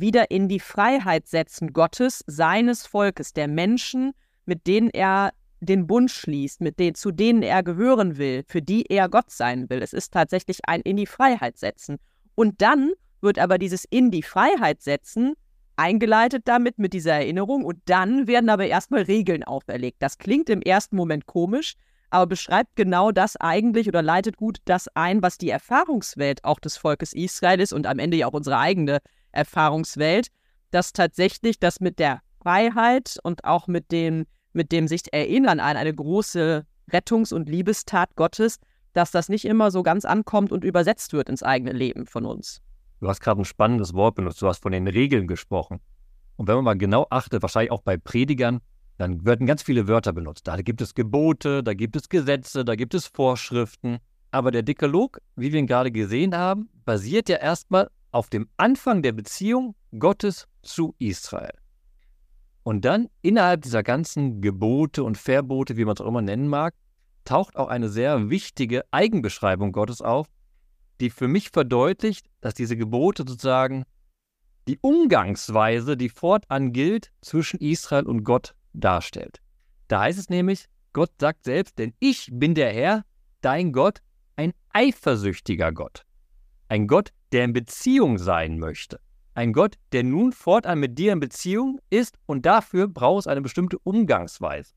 wieder 0.00 0.30
in 0.30 0.48
die 0.48 0.60
Freiheit 0.60 1.26
setzen 1.26 1.72
Gottes, 1.72 2.24
seines 2.26 2.86
Volkes, 2.86 3.32
der 3.32 3.48
Menschen, 3.48 4.12
mit 4.46 4.66
denen 4.66 4.90
er 4.90 5.32
den 5.60 5.86
Bund 5.86 6.10
schließt, 6.10 6.60
mit 6.60 6.78
denen, 6.78 6.94
zu 6.94 7.10
denen 7.10 7.42
er 7.42 7.62
gehören 7.62 8.18
will, 8.18 8.44
für 8.46 8.60
die 8.60 8.84
er 8.90 9.08
Gott 9.08 9.30
sein 9.30 9.68
will. 9.70 9.82
Es 9.82 9.92
ist 9.92 10.12
tatsächlich 10.12 10.58
ein 10.64 10.80
in 10.82 10.96
die 10.96 11.06
Freiheit 11.06 11.56
setzen. 11.56 11.98
Und 12.34 12.60
dann 12.60 12.92
wird 13.20 13.38
aber 13.38 13.58
dieses 13.58 13.84
in 13.84 14.10
die 14.10 14.22
Freiheit 14.22 14.82
setzen 14.82 15.34
eingeleitet 15.76 16.42
damit 16.46 16.78
mit 16.78 16.92
dieser 16.92 17.14
Erinnerung 17.14 17.64
und 17.64 17.78
dann 17.86 18.26
werden 18.26 18.48
aber 18.48 18.66
erstmal 18.66 19.02
Regeln 19.02 19.42
auferlegt. 19.42 19.96
Das 20.00 20.18
klingt 20.18 20.48
im 20.48 20.62
ersten 20.62 20.96
Moment 20.96 21.26
komisch, 21.26 21.74
aber 22.10 22.26
beschreibt 22.26 22.76
genau 22.76 23.10
das 23.10 23.36
eigentlich 23.36 23.88
oder 23.88 24.02
leitet 24.02 24.36
gut 24.36 24.58
das 24.66 24.88
ein, 24.94 25.22
was 25.22 25.38
die 25.38 25.50
Erfahrungswelt 25.50 26.44
auch 26.44 26.60
des 26.60 26.76
Volkes 26.76 27.12
Israel 27.12 27.60
ist 27.60 27.72
und 27.72 27.86
am 27.86 27.98
Ende 27.98 28.16
ja 28.16 28.28
auch 28.28 28.34
unsere 28.34 28.58
eigene 28.58 28.98
Erfahrungswelt, 29.34 30.28
dass 30.70 30.92
tatsächlich 30.92 31.58
das 31.58 31.80
mit 31.80 31.98
der 31.98 32.20
Freiheit 32.42 33.18
und 33.22 33.44
auch 33.44 33.68
mit 33.68 33.90
dem, 33.92 34.26
mit 34.52 34.72
dem 34.72 34.88
sich 34.88 35.12
erinnern 35.12 35.60
an 35.60 35.76
eine 35.76 35.94
große 35.94 36.66
Rettungs- 36.90 37.32
und 37.32 37.48
Liebestat 37.48 38.14
Gottes, 38.16 38.58
dass 38.92 39.10
das 39.10 39.28
nicht 39.28 39.44
immer 39.44 39.70
so 39.70 39.82
ganz 39.82 40.04
ankommt 40.04 40.52
und 40.52 40.64
übersetzt 40.64 41.12
wird 41.12 41.28
ins 41.28 41.42
eigene 41.42 41.72
Leben 41.72 42.06
von 42.06 42.24
uns. 42.24 42.60
Du 43.00 43.08
hast 43.08 43.20
gerade 43.20 43.40
ein 43.40 43.44
spannendes 43.44 43.92
Wort 43.94 44.14
benutzt, 44.14 44.40
du 44.40 44.46
hast 44.46 44.62
von 44.62 44.72
den 44.72 44.86
Regeln 44.86 45.26
gesprochen. 45.26 45.80
Und 46.36 46.48
wenn 46.48 46.56
man 46.56 46.64
mal 46.64 46.78
genau 46.78 47.06
achtet, 47.10 47.42
wahrscheinlich 47.42 47.70
auch 47.70 47.82
bei 47.82 47.96
Predigern, 47.96 48.60
dann 48.98 49.24
werden 49.24 49.46
ganz 49.46 49.62
viele 49.62 49.88
Wörter 49.88 50.12
benutzt. 50.12 50.46
Da 50.46 50.56
gibt 50.56 50.80
es 50.80 50.94
Gebote, 50.94 51.62
da 51.62 51.74
gibt 51.74 51.96
es 51.96 52.08
Gesetze, 52.08 52.64
da 52.64 52.76
gibt 52.76 52.94
es 52.94 53.06
Vorschriften. 53.06 53.98
Aber 54.30 54.50
der 54.50 54.62
Dekalog, 54.62 55.20
wie 55.36 55.52
wir 55.52 55.60
ihn 55.60 55.66
gerade 55.66 55.90
gesehen 55.90 56.36
haben, 56.36 56.68
basiert 56.84 57.28
ja 57.28 57.36
erstmal 57.36 57.88
auf 58.14 58.30
dem 58.30 58.48
Anfang 58.56 59.02
der 59.02 59.12
Beziehung 59.12 59.74
Gottes 59.98 60.46
zu 60.62 60.94
Israel. 60.98 61.54
Und 62.62 62.84
dann 62.84 63.08
innerhalb 63.22 63.62
dieser 63.62 63.82
ganzen 63.82 64.40
Gebote 64.40 65.02
und 65.02 65.18
Verbote, 65.18 65.76
wie 65.76 65.84
man 65.84 65.94
es 65.94 66.00
auch 66.00 66.06
immer 66.06 66.22
nennen 66.22 66.48
mag, 66.48 66.74
taucht 67.24 67.56
auch 67.56 67.68
eine 67.68 67.88
sehr 67.88 68.30
wichtige 68.30 68.84
Eigenbeschreibung 68.92 69.72
Gottes 69.72 70.00
auf, 70.00 70.28
die 71.00 71.10
für 71.10 71.26
mich 71.26 71.50
verdeutlicht, 71.50 72.26
dass 72.40 72.54
diese 72.54 72.76
Gebote 72.76 73.24
sozusagen 73.26 73.84
die 74.68 74.78
Umgangsweise, 74.80 75.96
die 75.96 76.08
fortan 76.08 76.72
gilt, 76.72 77.10
zwischen 77.20 77.60
Israel 77.60 78.06
und 78.06 78.22
Gott 78.22 78.54
darstellt. 78.72 79.40
Da 79.88 80.02
heißt 80.02 80.18
es 80.18 80.30
nämlich, 80.30 80.66
Gott 80.92 81.10
sagt 81.20 81.44
selbst, 81.44 81.78
denn 81.78 81.92
ich 81.98 82.30
bin 82.32 82.54
der 82.54 82.72
Herr, 82.72 83.04
dein 83.40 83.72
Gott, 83.72 83.98
ein 84.36 84.52
eifersüchtiger 84.72 85.72
Gott. 85.72 86.04
Ein 86.68 86.86
Gott, 86.86 87.10
der 87.32 87.44
in 87.44 87.52
Beziehung 87.52 88.18
sein 88.18 88.58
möchte. 88.58 89.00
Ein 89.34 89.52
Gott, 89.52 89.74
der 89.92 90.04
nun 90.04 90.32
fortan 90.32 90.78
mit 90.78 90.98
dir 90.98 91.12
in 91.12 91.20
Beziehung 91.20 91.80
ist 91.90 92.16
und 92.26 92.46
dafür 92.46 92.86
brauchst 92.88 93.26
eine 93.26 93.42
bestimmte 93.42 93.78
Umgangsweise. 93.80 94.72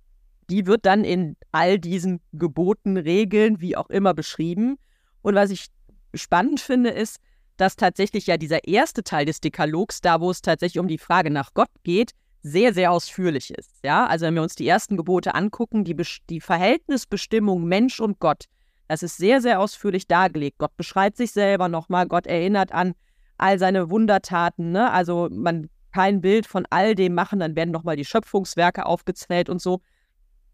Die 0.50 0.65
wird 0.65 0.86
dann 0.86 1.03
in 1.03 1.38
all 1.51 1.77
diesen 1.77 2.22
Geboten, 2.34 2.98
Regeln, 2.98 3.62
wie 3.62 3.75
auch 3.75 3.89
immer 3.89 4.13
beschrieben. 4.13 4.77
Und 5.22 5.36
was 5.36 5.51
ich 5.51 5.67
spannend 6.13 6.60
finde, 6.60 6.89
ist, 6.89 7.17
dass 7.58 7.75
tatsächlich 7.75 8.27
ja 8.27 8.38
dieser 8.38 8.67
erste 8.67 9.03
Teil 9.03 9.25
des 9.25 9.41
Dekalogs, 9.41 10.01
da 10.01 10.22
wo 10.22 10.32
es 10.32 10.41
tatsächlich 10.41 10.79
um 10.79 10.88
die 10.88 10.98
Frage 10.98 11.29
nach 11.29 11.53
Gott 11.53 11.70
geht, 11.84 12.12
sehr, 12.41 12.74
sehr 12.74 12.91
ausführlich 12.91 13.51
ist. 13.51 13.72
Ja, 13.84 14.06
also 14.06 14.25
wenn 14.25 14.36
wir 14.36 14.41
uns 14.41 14.56
die 14.56 14.67
ersten 14.67 14.96
Gebote 14.96 15.36
angucken, 15.36 15.84
die, 15.84 15.96
die 16.29 16.39
Verhältnisbestimmung 16.41 17.65
Mensch 17.65 18.00
und 18.00 18.20
Gott, 18.20 18.46
das 18.88 19.03
ist 19.03 19.17
sehr, 19.17 19.41
sehr 19.41 19.60
ausführlich 19.60 20.08
dargelegt. 20.08 20.58
Gott 20.60 20.75
beschreibt 20.77 21.17
sich 21.17 21.32
selber 21.32 21.67
nochmal, 21.67 22.08
Gott 22.08 22.27
erinnert 22.27 22.72
an 22.72 22.94
all 23.38 23.60
seine 23.60 23.89
Wundertaten. 23.89 24.72
Ne? 24.72 24.91
Also 24.91 25.29
man 25.32 25.70
kein 25.94 26.22
Bild 26.22 26.46
von 26.48 26.65
all 26.70 26.96
dem 26.96 27.13
machen, 27.13 27.39
dann 27.39 27.56
werden 27.56 27.72
nochmal 27.72 27.96
die 27.96 28.06
Schöpfungswerke 28.06 28.86
aufgezählt 28.86 29.50
und 29.50 29.62
so. 29.62 29.82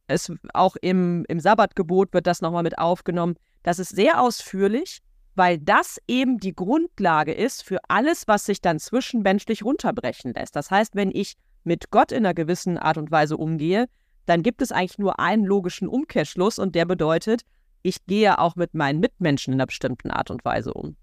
Es, 0.07 0.31
auch 0.53 0.75
im, 0.81 1.25
im 1.27 1.39
Sabbatgebot 1.39 2.13
wird 2.13 2.27
das 2.27 2.41
nochmal 2.41 2.63
mit 2.63 2.77
aufgenommen. 2.77 3.35
Das 3.63 3.79
ist 3.79 3.95
sehr 3.95 4.21
ausführlich 4.21 5.01
weil 5.35 5.57
das 5.57 5.99
eben 6.07 6.39
die 6.39 6.55
Grundlage 6.55 7.33
ist 7.33 7.63
für 7.63 7.79
alles, 7.87 8.27
was 8.27 8.45
sich 8.45 8.61
dann 8.61 8.79
zwischenmenschlich 8.79 9.63
runterbrechen 9.63 10.33
lässt. 10.33 10.55
Das 10.55 10.69
heißt, 10.69 10.95
wenn 10.95 11.11
ich 11.11 11.35
mit 11.63 11.91
Gott 11.91 12.11
in 12.11 12.25
einer 12.25 12.33
gewissen 12.33 12.77
Art 12.77 12.97
und 12.97 13.11
Weise 13.11 13.37
umgehe, 13.37 13.87
dann 14.25 14.43
gibt 14.43 14.61
es 14.61 14.71
eigentlich 14.71 14.99
nur 14.99 15.19
einen 15.19 15.45
logischen 15.45 15.87
Umkehrschluss 15.87 16.59
und 16.59 16.75
der 16.75 16.85
bedeutet, 16.85 17.41
ich 17.83 18.05
gehe 18.05 18.39
auch 18.39 18.55
mit 18.55 18.73
meinen 18.73 18.99
Mitmenschen 18.99 19.53
in 19.53 19.59
einer 19.59 19.67
bestimmten 19.67 20.09
Art 20.09 20.31
und 20.31 20.43
Weise 20.43 20.73
um. 20.73 20.95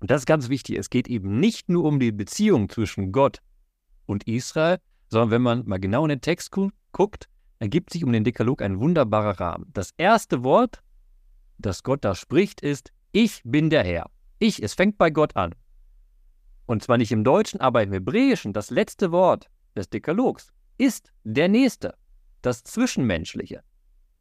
Und 0.00 0.10
das 0.10 0.22
ist 0.22 0.26
ganz 0.26 0.48
wichtig. 0.48 0.78
Es 0.78 0.90
geht 0.90 1.08
eben 1.08 1.40
nicht 1.40 1.68
nur 1.68 1.84
um 1.84 1.98
die 2.00 2.12
Beziehung 2.12 2.68
zwischen 2.68 3.12
Gott 3.12 3.40
und 4.06 4.26
Israel, 4.26 4.78
sondern 5.08 5.30
wenn 5.30 5.42
man 5.42 5.66
mal 5.66 5.80
genau 5.80 6.04
in 6.04 6.10
den 6.10 6.20
Text 6.20 6.50
gu 6.50 6.70
guckt, 6.92 7.28
ergibt 7.58 7.90
sich 7.90 8.04
um 8.04 8.12
den 8.12 8.24
Dekalog 8.24 8.62
ein 8.62 8.78
wunderbarer 8.78 9.40
Rahmen. 9.40 9.70
Das 9.72 9.90
erste 9.96 10.44
Wort, 10.44 10.82
das 11.58 11.82
Gott 11.82 12.04
da 12.04 12.14
spricht, 12.14 12.60
ist 12.60 12.92
ich 13.12 13.42
bin 13.44 13.70
der 13.70 13.84
Herr. 13.84 14.10
Ich, 14.38 14.62
es 14.62 14.74
fängt 14.74 14.98
bei 14.98 15.10
Gott 15.10 15.36
an. 15.36 15.54
Und 16.66 16.82
zwar 16.82 16.98
nicht 16.98 17.12
im 17.12 17.24
Deutschen, 17.24 17.60
aber 17.60 17.82
im 17.82 17.92
Hebräischen, 17.92 18.52
das 18.52 18.70
letzte 18.70 19.12
Wort 19.12 19.50
des 19.76 19.88
Dekalogs 19.88 20.52
ist 20.78 21.12
der 21.24 21.48
Nächste, 21.48 21.94
das 22.42 22.62
Zwischenmenschliche. 22.62 23.62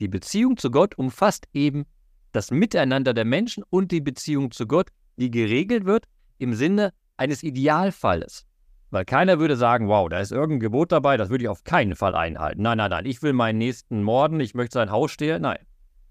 Die 0.04 0.10
Beziehung 0.10 0.58
zu 0.58 0.70
Gott 0.70 0.96
umfasst 0.98 1.48
eben 1.54 1.86
das 2.34 2.52
Miteinander 2.52 3.14
der 3.14 3.24
Menschen 3.24 3.64
und 3.70 3.90
die 3.94 4.02
Beziehung 4.02 4.52
zu 4.52 4.68
Gott, 4.68 4.90
die 5.16 5.32
geregelt 5.32 5.86
wird 5.86 6.10
im 6.40 6.56
Sinne 6.56 6.92
eines 7.16 7.42
Idealfalles. 7.42 8.46
Weil 8.90 9.06
keiner 9.06 9.40
würde 9.40 9.56
sagen, 9.56 9.88
wow, 9.88 10.10
da 10.10 10.20
ist 10.20 10.34
irgendein 10.34 10.60
Gebot 10.60 10.92
dabei, 10.92 11.16
das 11.16 11.30
würde 11.30 11.46
ich 11.46 11.48
auf 11.48 11.64
keinen 11.64 11.96
Fall 11.96 12.16
einhalten. 12.16 12.64
Nein, 12.64 12.80
nein, 12.80 12.90
nein, 12.90 13.06
ich 13.06 13.24
will 13.24 13.32
meinen 13.32 13.60
Nächsten 13.60 14.04
morden, 14.04 14.42
ich 14.42 14.56
möchte 14.56 14.74
sein 14.74 14.92
Haus 14.92 15.10
stehlen. 15.10 15.44
Nein. 15.44 15.60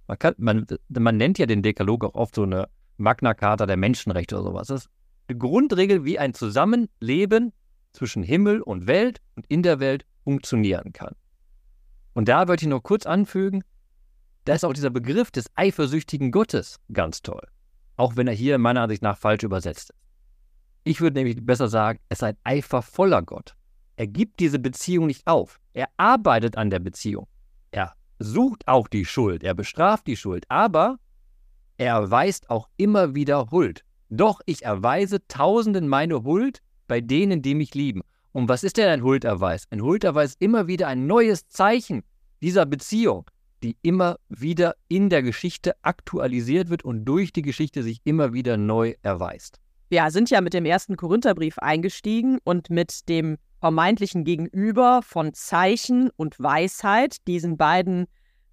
Man, 0.06 0.18
kann, 0.18 0.34
man, 0.38 0.66
man 0.88 1.18
nennt 1.18 1.38
ja 1.38 1.44
den 1.44 1.60
Dekalog 1.60 2.02
auch 2.02 2.14
oft 2.14 2.34
so 2.34 2.44
eine 2.44 2.70
Magna 2.96 3.34
Carta 3.34 3.66
der 3.66 3.76
Menschenrechte 3.76 4.36
oder 4.36 4.52
sowas. 4.52 4.68
Das 4.68 4.84
ist 4.86 4.90
die 5.28 5.38
Grundregel, 5.38 6.06
wie 6.06 6.18
ein 6.18 6.32
Zusammenleben 6.32 7.52
zwischen 7.92 8.22
Himmel 8.22 8.62
und 8.62 8.86
Welt 8.86 9.20
und 9.36 9.44
in 9.48 9.62
der 9.62 9.80
Welt 9.80 10.06
funktionieren 10.24 10.94
kann. 10.94 11.14
Und 12.14 12.28
da 12.28 12.48
wollte 12.48 12.64
ich 12.64 12.70
noch 12.70 12.82
kurz 12.82 13.04
anfügen, 13.04 13.62
da 14.44 14.54
ist 14.54 14.64
auch 14.64 14.72
dieser 14.72 14.90
Begriff 14.90 15.30
des 15.30 15.46
eifersüchtigen 15.54 16.30
Gottes 16.30 16.80
ganz 16.92 17.22
toll. 17.22 17.46
Auch 17.96 18.16
wenn 18.16 18.26
er 18.26 18.34
hier 18.34 18.58
meiner 18.58 18.82
Ansicht 18.82 19.02
nach 19.02 19.18
falsch 19.18 19.42
übersetzt 19.42 19.90
ist. 19.90 19.98
Ich 20.84 21.00
würde 21.00 21.18
nämlich 21.18 21.44
besser 21.44 21.68
sagen, 21.68 22.00
es 22.08 22.18
ist 22.18 22.24
ein 22.24 22.36
eifervoller 22.42 23.22
Gott. 23.22 23.54
Er 23.96 24.08
gibt 24.08 24.40
diese 24.40 24.58
Beziehung 24.58 25.06
nicht 25.06 25.26
auf. 25.26 25.60
Er 25.74 25.88
arbeitet 25.96 26.56
an 26.56 26.70
der 26.70 26.80
Beziehung. 26.80 27.28
Er 27.70 27.94
sucht 28.18 28.66
auch 28.66 28.88
die 28.88 29.04
Schuld. 29.04 29.44
Er 29.44 29.54
bestraft 29.54 30.06
die 30.08 30.16
Schuld. 30.16 30.44
Aber 30.48 30.98
er 31.76 31.94
erweist 31.94 32.50
auch 32.50 32.68
immer 32.76 33.14
wieder 33.14 33.50
Huld. 33.50 33.84
Doch 34.08 34.40
ich 34.46 34.64
erweise 34.64 35.26
Tausenden 35.28 35.88
meine 35.88 36.24
Huld 36.24 36.60
bei 36.88 37.00
denen, 37.00 37.42
die 37.42 37.54
mich 37.54 37.74
lieben. 37.74 38.02
Und 38.32 38.48
was 38.48 38.64
ist 38.64 38.76
denn 38.76 38.88
ein 38.88 39.02
Hulderweis? 39.02 39.66
Ein 39.70 39.82
Hulderweis 39.82 40.30
ist 40.30 40.42
immer 40.42 40.66
wieder 40.66 40.88
ein 40.88 41.06
neues 41.06 41.48
Zeichen 41.48 42.02
dieser 42.42 42.66
Beziehung, 42.66 43.24
die 43.62 43.76
immer 43.82 44.16
wieder 44.28 44.74
in 44.88 45.08
der 45.08 45.22
Geschichte 45.22 45.74
aktualisiert 45.82 46.68
wird 46.68 46.84
und 46.84 47.04
durch 47.04 47.32
die 47.32 47.42
Geschichte 47.42 47.82
sich 47.82 48.00
immer 48.04 48.32
wieder 48.32 48.56
neu 48.56 48.94
erweist. 49.02 49.60
Wir 49.88 50.10
sind 50.10 50.30
ja 50.30 50.40
mit 50.40 50.54
dem 50.54 50.64
ersten 50.64 50.96
Korintherbrief 50.96 51.58
eingestiegen 51.58 52.38
und 52.44 52.70
mit 52.70 53.08
dem 53.08 53.36
vermeintlichen 53.60 54.24
Gegenüber 54.24 55.02
von 55.02 55.34
Zeichen 55.34 56.10
und 56.16 56.40
Weisheit, 56.40 57.26
diesen 57.28 57.56
beiden 57.56 58.06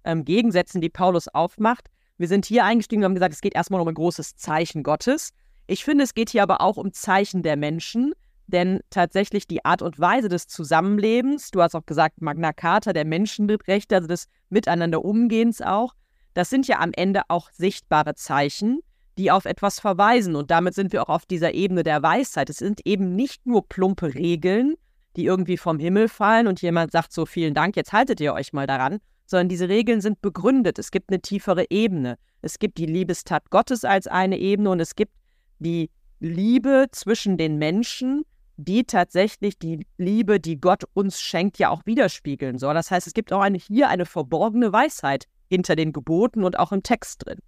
ähm, 0.04 0.24
Gegensätzen, 0.24 0.80
die 0.80 0.90
Paulus 0.90 1.28
aufmacht. 1.28 1.88
Wir 2.18 2.28
sind 2.28 2.44
hier 2.46 2.64
eingestiegen 2.64 3.02
und 3.02 3.06
haben 3.06 3.14
gesagt, 3.14 3.34
es 3.34 3.40
geht 3.40 3.54
erstmal 3.54 3.80
um 3.80 3.88
ein 3.88 3.94
großes 3.94 4.36
Zeichen 4.36 4.82
Gottes. 4.82 5.30
Ich 5.66 5.84
finde, 5.84 6.04
es 6.04 6.14
geht 6.14 6.30
hier 6.30 6.42
aber 6.42 6.60
auch 6.60 6.76
um 6.76 6.92
Zeichen 6.92 7.42
der 7.42 7.56
Menschen, 7.56 8.12
denn 8.50 8.80
tatsächlich 8.90 9.46
die 9.46 9.64
Art 9.64 9.82
und 9.82 9.98
Weise 9.98 10.28
des 10.28 10.46
Zusammenlebens, 10.46 11.50
du 11.50 11.62
hast 11.62 11.74
auch 11.74 11.86
gesagt, 11.86 12.20
Magna 12.20 12.52
Carta 12.52 12.92
der 12.92 13.04
Menschenrechte, 13.04 13.96
also 13.96 14.08
des 14.08 14.26
Miteinander 14.50 15.04
Umgehens 15.04 15.62
auch, 15.62 15.94
das 16.34 16.50
sind 16.50 16.68
ja 16.68 16.80
am 16.80 16.92
Ende 16.92 17.22
auch 17.28 17.50
sichtbare 17.50 18.14
Zeichen, 18.14 18.80
die 19.18 19.30
auf 19.30 19.44
etwas 19.44 19.80
verweisen. 19.80 20.36
Und 20.36 20.50
damit 20.50 20.74
sind 20.74 20.92
wir 20.92 21.02
auch 21.02 21.08
auf 21.08 21.26
dieser 21.26 21.54
Ebene 21.54 21.82
der 21.82 22.02
Weisheit. 22.02 22.50
Es 22.50 22.58
sind 22.58 22.80
eben 22.84 23.14
nicht 23.16 23.46
nur 23.46 23.68
plumpe 23.68 24.14
Regeln, 24.14 24.74
die 25.16 25.24
irgendwie 25.24 25.56
vom 25.56 25.78
Himmel 25.78 26.08
fallen 26.08 26.46
und 26.46 26.62
jemand 26.62 26.92
sagt 26.92 27.12
so 27.12 27.26
vielen 27.26 27.54
Dank, 27.54 27.76
jetzt 27.76 27.92
haltet 27.92 28.20
ihr 28.20 28.32
euch 28.32 28.52
mal 28.52 28.66
daran, 28.66 28.98
sondern 29.26 29.48
diese 29.48 29.68
Regeln 29.68 30.00
sind 30.00 30.22
begründet. 30.22 30.78
Es 30.78 30.90
gibt 30.90 31.10
eine 31.10 31.20
tiefere 31.20 31.66
Ebene. 31.70 32.16
Es 32.42 32.58
gibt 32.58 32.78
die 32.78 32.86
Liebestat 32.86 33.50
Gottes 33.50 33.84
als 33.84 34.06
eine 34.06 34.38
Ebene 34.38 34.70
und 34.70 34.80
es 34.80 34.94
gibt 34.94 35.12
die 35.58 35.90
Liebe 36.20 36.86
zwischen 36.92 37.36
den 37.36 37.58
Menschen, 37.58 38.24
die 38.64 38.84
tatsächlich 38.84 39.58
die 39.58 39.86
Liebe, 39.98 40.40
die 40.40 40.60
Gott 40.60 40.84
uns 40.94 41.20
schenkt, 41.20 41.58
ja 41.58 41.70
auch 41.70 41.82
widerspiegeln 41.86 42.58
soll. 42.58 42.74
Das 42.74 42.90
heißt, 42.90 43.06
es 43.06 43.14
gibt 43.14 43.32
auch 43.32 43.40
eine, 43.40 43.58
hier 43.58 43.88
eine 43.88 44.06
verborgene 44.06 44.72
Weisheit 44.72 45.26
hinter 45.48 45.76
den 45.76 45.92
Geboten 45.92 46.44
und 46.44 46.58
auch 46.58 46.72
im 46.72 46.82
Text 46.82 47.26
drin. 47.26 47.38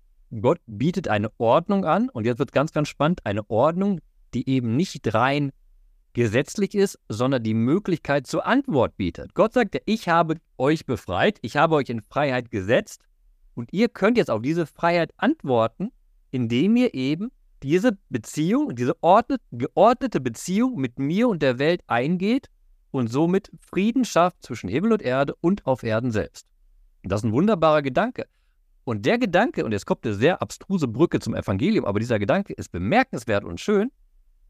Gott 0.40 0.60
bietet 0.66 1.08
eine 1.08 1.30
Ordnung 1.38 1.84
an 1.84 2.08
und 2.08 2.24
jetzt 2.24 2.38
wird 2.38 2.52
ganz, 2.52 2.72
ganz 2.72 2.88
spannend, 2.88 3.20
eine 3.24 3.48
Ordnung, 3.50 4.00
die 4.34 4.48
eben 4.48 4.76
nicht 4.76 5.12
rein 5.12 5.52
gesetzlich 6.14 6.74
ist, 6.74 6.98
sondern 7.08 7.42
die 7.42 7.54
Möglichkeit 7.54 8.26
zur 8.26 8.46
Antwort 8.46 8.96
bietet. 8.96 9.34
Gott 9.34 9.52
sagt, 9.52 9.80
ich 9.84 10.08
habe 10.08 10.36
euch 10.58 10.86
befreit, 10.86 11.38
ich 11.42 11.56
habe 11.56 11.74
euch 11.74 11.88
in 11.90 12.00
Freiheit 12.00 12.50
gesetzt 12.50 13.02
und 13.54 13.72
ihr 13.72 13.88
könnt 13.88 14.16
jetzt 14.16 14.30
auf 14.30 14.42
diese 14.42 14.66
Freiheit 14.66 15.12
antworten, 15.16 15.90
indem 16.30 16.76
ihr 16.76 16.94
eben 16.94 17.30
diese 17.62 17.96
Beziehung, 18.08 18.74
diese 18.74 18.94
ordnet, 19.02 19.40
geordnete 19.52 20.20
Beziehung 20.20 20.76
mit 20.76 20.98
mir 20.98 21.28
und 21.28 21.42
der 21.42 21.58
Welt 21.58 21.82
eingeht 21.86 22.48
und 22.90 23.08
somit 23.08 23.50
Frieden 23.60 24.04
schafft 24.04 24.42
zwischen 24.42 24.68
Himmel 24.68 24.92
und 24.92 25.02
Erde 25.02 25.34
und 25.40 25.66
auf 25.66 25.82
Erden 25.82 26.10
selbst. 26.10 26.46
Das 27.02 27.20
ist 27.20 27.24
ein 27.24 27.32
wunderbarer 27.32 27.82
Gedanke. 27.82 28.26
Und 28.84 29.06
der 29.06 29.18
Gedanke, 29.18 29.64
und 29.64 29.72
jetzt 29.72 29.86
kommt 29.86 30.04
eine 30.04 30.14
sehr 30.14 30.42
abstruse 30.42 30.88
Brücke 30.88 31.20
zum 31.20 31.34
Evangelium, 31.34 31.84
aber 31.84 32.00
dieser 32.00 32.18
Gedanke 32.18 32.52
ist 32.52 32.72
bemerkenswert 32.72 33.44
und 33.44 33.60
schön, 33.60 33.90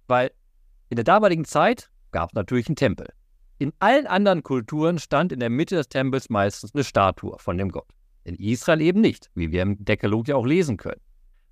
weil 0.07 0.31
in 0.89 0.97
der 0.97 1.05
damaligen 1.05 1.45
Zeit 1.45 1.91
gab 2.13 2.31
es 2.31 2.35
natürlich 2.35 2.69
einen 2.69 2.77
Tempel. 2.77 3.09
In 3.59 3.73
allen 3.79 4.07
anderen 4.07 4.43
Kulturen 4.43 4.99
stand 4.99 5.33
in 5.33 5.41
der 5.41 5.51
Mitte 5.51 5.77
des 5.77 5.89
Tempels 5.89 6.31
meistens 6.31 6.75
eine 6.75 6.83
Statue 6.83 7.39
von 7.39 7.59
dem 7.59 7.71
Gott. 7.71 7.89
In 8.25 8.35
Israel 8.37 8.81
eben 8.81 9.01
nicht, 9.01 9.31
wie 9.35 9.53
wir 9.53 9.63
im 9.63 9.85
Dekalog 9.85 10.29
ja 10.29 10.37
auch 10.37 10.47
lesen 10.47 10.77
können. 10.77 11.01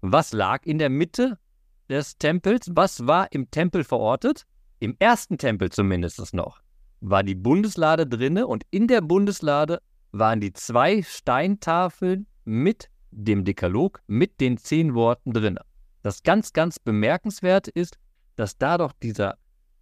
Was 0.00 0.32
lag 0.32 0.64
in 0.64 0.78
der 0.78 0.88
Mitte 0.88 1.38
des 1.90 2.16
Tempels. 2.16 2.70
Was 2.74 3.06
war 3.06 3.30
im 3.32 3.50
Tempel 3.50 3.84
verortet? 3.84 4.46
Im 4.78 4.96
ersten 4.98 5.36
Tempel 5.36 5.70
zumindest 5.70 6.32
noch. 6.32 6.60
War 7.00 7.22
die 7.22 7.34
Bundeslade 7.34 8.06
drinne 8.06 8.46
und 8.46 8.64
in 8.70 8.86
der 8.86 9.00
Bundeslade 9.00 9.82
waren 10.12 10.40
die 10.40 10.52
zwei 10.52 11.02
Steintafeln 11.02 12.26
mit 12.44 12.88
dem 13.10 13.44
Dekalog, 13.44 14.00
mit 14.06 14.40
den 14.40 14.56
zehn 14.56 14.94
Worten 14.94 15.32
drinne. 15.32 15.62
Das 16.02 16.22
ganz, 16.22 16.52
ganz 16.52 16.78
bemerkenswert 16.78 17.68
ist, 17.68 17.98
dass 18.36 18.56
da 18.56 18.78
doch 18.78 18.92
dieser, 18.92 19.36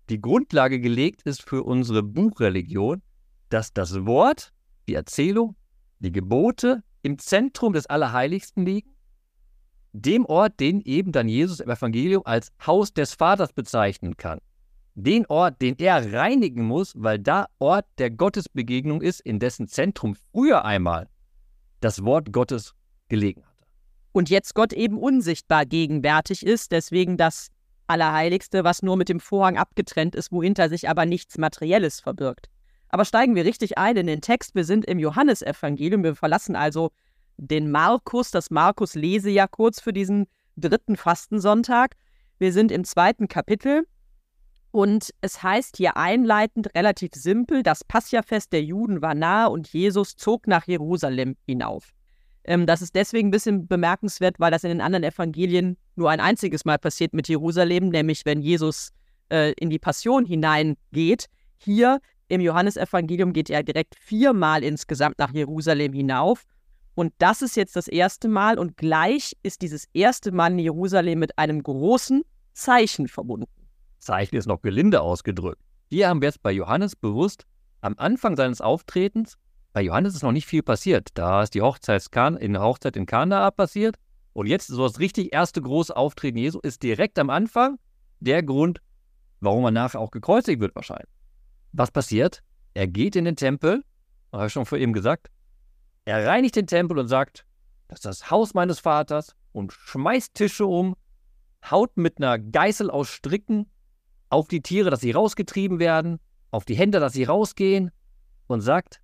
die 0.09 0.21
Grundlage 0.21 0.81
gelegt 0.81 1.23
ist 1.23 1.43
für 1.43 1.63
unsere 1.63 2.03
Buchreligion, 2.03 3.03
dass 3.51 3.73
das 3.73 4.07
Wort, 4.07 4.53
die 4.89 4.95
Erzählung, 4.95 5.57
die 6.01 6.13
Gebote 6.13 6.83
im 7.03 7.19
Zentrum 7.19 7.73
des 7.73 7.87
Allerheiligsten 7.87 8.65
liegen 8.65 8.98
dem 10.03 10.25
Ort, 10.27 10.61
den 10.61 10.81
eben 10.83 11.13
dann 11.13 11.29
Jesus 11.29 11.61
im 11.61 11.71
Evangelium 11.71 12.23
als 12.25 12.51
Haus 12.67 12.93
des 12.93 13.15
Vaters 13.15 13.53
bezeichnen 13.53 14.17
kann. 14.17 14.39
Den 14.95 15.27
Ort, 15.27 15.63
den 15.63 15.77
er 15.79 16.13
reinigen 16.13 16.65
muss, 16.65 16.93
weil 16.97 17.19
da 17.19 17.47
Ort 17.59 17.87
der 17.99 18.11
Gottesbegegnung 18.11 19.01
ist, 19.01 19.21
in 19.21 19.39
dessen 19.39 19.69
Zentrum 19.69 20.17
früher 20.33 20.65
einmal 20.65 21.09
das 21.81 22.05
Wort 22.05 22.33
Gottes 22.33 22.75
gelegen 23.09 23.43
hatte. 23.45 23.65
Und 24.13 24.31
jetzt 24.31 24.55
Gott 24.55 24.73
eben 24.73 24.99
unsichtbar 24.99 25.67
gegenwärtig 25.67 26.45
ist, 26.45 26.73
deswegen 26.73 27.17
das 27.17 27.49
Allerheiligste, 27.87 28.65
was 28.65 28.83
nur 28.83 28.97
mit 28.97 29.09
dem 29.09 29.21
Vorhang 29.21 29.57
abgetrennt 29.57 30.15
ist, 30.15 30.33
wohinter 30.33 30.69
sich 30.69 30.89
aber 30.89 31.07
nichts 31.07 31.39
Materielles 31.39 32.01
verbirgt. 32.01 32.49
Aber 32.91 33.05
steigen 33.05 33.35
wir 33.35 33.45
richtig 33.45 33.79
ein 33.79 33.97
in 33.97 34.07
den 34.07 34.21
Text. 34.21 34.55
Wir 34.55 34.65
sind 34.65 34.85
im 34.87 34.99
Johannesevangelium. 34.99 36.03
Wir 36.03 36.15
verlassen 36.15 36.57
also 36.57 36.91
den 37.39 37.71
Markus, 37.71 38.31
das 38.31 38.51
Markus 38.51 38.95
lese 38.95 39.31
ja 39.31 39.47
kurz 39.47 39.81
für 39.81 39.93
diesen 39.93 40.27
dritten 40.57 40.97
Fastensonntag. 40.97 41.95
Wir 42.39 42.53
sind 42.53 42.71
im 42.71 42.85
zweiten 42.85 43.29
Kapitel 43.29 43.87
und 44.73 45.15
es 45.21 45.43
heißt 45.43 45.77
hier 45.77 45.97
einleitend 45.97 46.75
relativ 46.75 47.13
simpel, 47.15 47.63
das 47.63 47.85
Passiafest 47.85 48.53
der 48.53 48.63
Juden 48.63 49.01
war 49.01 49.15
nahe 49.15 49.51
und 49.51 49.69
Jesus 49.73 50.17
zog 50.17 50.47
nach 50.47 50.67
Jerusalem 50.67 51.37
hinauf. 51.47 51.93
Ähm, 52.45 52.67
das 52.67 52.83
ist 52.83 52.95
deswegen 52.95 53.29
ein 53.29 53.33
bisschen 53.33 53.67
bemerkenswert, 53.67 54.39
weil 54.39 54.51
das 54.51 54.65
in 54.65 54.71
den 54.71 54.81
anderen 54.81 55.05
Evangelien 55.05 55.77
nur 55.95 56.11
ein 56.11 56.21
einziges 56.21 56.65
Mal 56.65 56.79
passiert 56.79 57.15
mit 57.15 57.29
Jerusalem, 57.29 57.89
nämlich 57.89 58.25
wenn 58.25 58.43
Jesus 58.43 58.91
äh, 59.31 59.53
in 59.53 59.71
die 59.71 59.79
Passion 59.79 60.25
hineingeht. 60.25 61.27
Hier 61.57 62.01
im 62.29 62.41
Johannesevangelium 62.41 63.33
geht 63.33 63.49
er 63.49 63.63
direkt 63.63 63.95
viermal 63.97 64.63
insgesamt 64.65 65.19
nach 65.19 65.33
Jerusalem 65.33 65.93
hinauf 65.93 66.45
und 66.99 67.13
das 67.19 67.43
ist 67.43 67.55
jetzt 67.55 67.77
das 67.77 67.87
erste 67.87 68.27
Mal 68.27 68.59
und 68.59 68.77
gleich 68.77 69.37
ist 69.45 69.63
dieses 69.63 69.85
erste 69.93 70.33
Mal 70.33 70.51
in 70.51 70.59
Jerusalem 70.59 71.21
mit 71.21 71.39
einem 71.39 71.63
großen 71.63 72.25
Zeichen 72.55 73.07
verbunden. 73.07 73.47
Zeichen 73.99 74.35
ist 74.35 74.47
noch 74.47 74.63
gelinde 74.63 75.01
ausgedrückt. 75.01 75.63
Hier 75.91 76.09
haben 76.09 76.21
wir 76.21 76.29
es 76.29 76.39
bei 76.39 76.51
Johannes 76.51 76.97
bewusst 76.97 77.47
am 77.83 77.95
Anfang 77.99 78.35
seines 78.37 78.61
Auftretens. 78.61 79.39
Bei 79.73 79.81
Johannes 79.81 80.17
ist 80.17 80.25
noch 80.25 80.33
nicht 80.33 80.47
viel 80.47 80.65
passiert. 80.65 81.11
Da 81.15 81.45
ist 81.45 81.55
die 81.55 81.63
Hochzeit 81.63 82.05
in 82.41 82.59
Hochzeit 82.59 82.97
in 82.97 83.07
Kanaa 83.07 83.53
passiert. 83.53 83.95
Und 84.33 84.49
jetzt 84.49 84.67
so 84.67 84.83
das 84.83 84.99
richtig 84.99 85.33
erste 85.33 85.63
große 85.63 85.97
Auftreten 85.97 86.39
Jesu 86.39 86.59
ist 86.59 86.83
direkt 86.83 87.21
am 87.21 87.31
Anfang 87.31 87.79
der 88.19 88.43
Grund, 88.43 88.81
warum 89.39 89.65
er 89.65 89.71
nachher 89.71 90.01
auch 90.01 90.11
gekreuzigt 90.11 90.59
wird 90.59 90.75
wahrscheinlich. 90.75 91.15
Was 91.71 91.93
passiert? 91.93 92.43
Er 92.75 92.89
geht 92.89 93.15
in 93.15 93.25
den 93.25 93.37
Tempel, 93.37 93.85
habe 94.33 94.49
ich 94.49 94.53
schon 94.53 94.67
vor 94.67 94.79
ihm 94.79 94.93
gesagt, 94.93 95.29
er 96.09 96.27
reinigt 96.27 96.57
den 96.57 96.67
Tempel 96.67 96.99
und 96.99 97.07
sagt, 97.09 97.45
das 97.89 97.99
ist 97.99 98.05
das 98.07 98.31
Haus 98.31 98.55
meines 98.55 98.81
Vaters 98.81 99.37
und 99.53 99.75
schmeißt 99.75 100.33
Tische 100.33 100.65
um, 100.65 100.97
haut 101.71 101.99
mit 101.99 102.17
einer 102.17 102.39
Geißel 102.39 102.91
aus 102.91 103.11
Stricken 103.11 103.71
auf 104.31 104.49
die 104.49 104.63
Tiere, 104.63 104.89
dass 104.89 105.01
sie 105.01 105.11
rausgetrieben 105.11 105.79
werden, 105.79 106.19
auf 106.51 106.65
die 106.65 106.77
Hände, 106.77 106.99
dass 106.99 107.13
sie 107.13 107.25
rausgehen 107.25 107.91
und 108.47 108.63
sagt, 108.63 109.03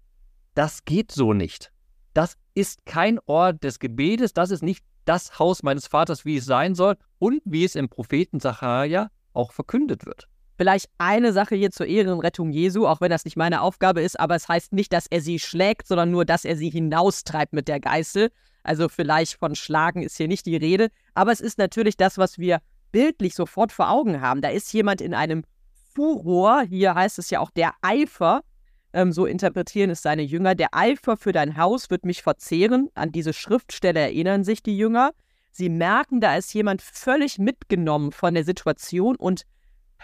das 0.54 0.86
geht 0.86 1.12
so 1.12 1.34
nicht. 1.34 1.72
Das 2.14 2.38
ist 2.54 2.86
kein 2.86 3.18
Ort 3.26 3.62
des 3.64 3.80
Gebetes, 3.80 4.32
das 4.32 4.50
ist 4.50 4.62
nicht 4.62 4.82
das 5.04 5.38
Haus 5.38 5.62
meines 5.62 5.86
Vaters, 5.86 6.24
wie 6.24 6.38
es 6.38 6.46
sein 6.46 6.74
soll 6.74 6.96
und 7.18 7.42
wie 7.44 7.64
es 7.64 7.74
im 7.74 7.90
Propheten 7.90 8.40
Sacharja 8.40 9.10
auch 9.34 9.52
verkündet 9.52 10.06
wird. 10.06 10.26
Vielleicht 10.56 10.88
eine 10.98 11.32
Sache 11.32 11.56
hier 11.56 11.70
zur 11.70 11.86
Ehrenrettung 11.86 12.50
Jesu, 12.50 12.86
auch 12.86 13.00
wenn 13.00 13.10
das 13.10 13.24
nicht 13.24 13.36
meine 13.36 13.60
Aufgabe 13.60 14.02
ist, 14.02 14.18
aber 14.20 14.36
es 14.36 14.48
heißt 14.48 14.72
nicht, 14.72 14.92
dass 14.92 15.06
er 15.06 15.20
sie 15.20 15.38
schlägt, 15.38 15.88
sondern 15.88 16.10
nur, 16.10 16.24
dass 16.24 16.44
er 16.44 16.56
sie 16.56 16.70
hinaustreibt 16.70 17.52
mit 17.52 17.66
der 17.66 17.80
Geißel. 17.80 18.30
Also 18.62 18.88
vielleicht 18.88 19.34
von 19.34 19.56
Schlagen 19.56 20.02
ist 20.02 20.16
hier 20.16 20.28
nicht 20.28 20.46
die 20.46 20.56
Rede, 20.56 20.88
aber 21.14 21.32
es 21.32 21.40
ist 21.40 21.58
natürlich 21.58 21.96
das, 21.96 22.18
was 22.18 22.38
wir 22.38 22.60
bildlich 22.92 23.34
sofort 23.34 23.72
vor 23.72 23.90
Augen 23.90 24.20
haben. 24.20 24.40
Da 24.40 24.48
ist 24.48 24.72
jemand 24.72 25.00
in 25.00 25.12
einem 25.12 25.44
Furor, 25.94 26.62
hier 26.62 26.94
heißt 26.94 27.18
es 27.18 27.30
ja 27.30 27.40
auch 27.40 27.50
der 27.50 27.72
Eifer, 27.82 28.42
ähm, 28.94 29.12
so 29.12 29.26
interpretieren 29.26 29.90
es 29.90 30.02
seine 30.02 30.22
Jünger, 30.22 30.54
der 30.54 30.68
Eifer 30.72 31.16
für 31.16 31.32
dein 31.32 31.56
Haus 31.56 31.90
wird 31.90 32.04
mich 32.04 32.22
verzehren. 32.22 32.88
An 32.94 33.10
diese 33.10 33.32
Schriftstelle 33.32 34.00
erinnern 34.00 34.44
sich 34.44 34.62
die 34.62 34.78
Jünger. 34.78 35.10
Sie 35.50 35.68
merken, 35.68 36.20
da 36.20 36.36
ist 36.36 36.54
jemand 36.54 36.80
völlig 36.80 37.38
mitgenommen 37.38 38.12
von 38.12 38.34
der 38.34 38.44
Situation 38.44 39.16
und 39.16 39.42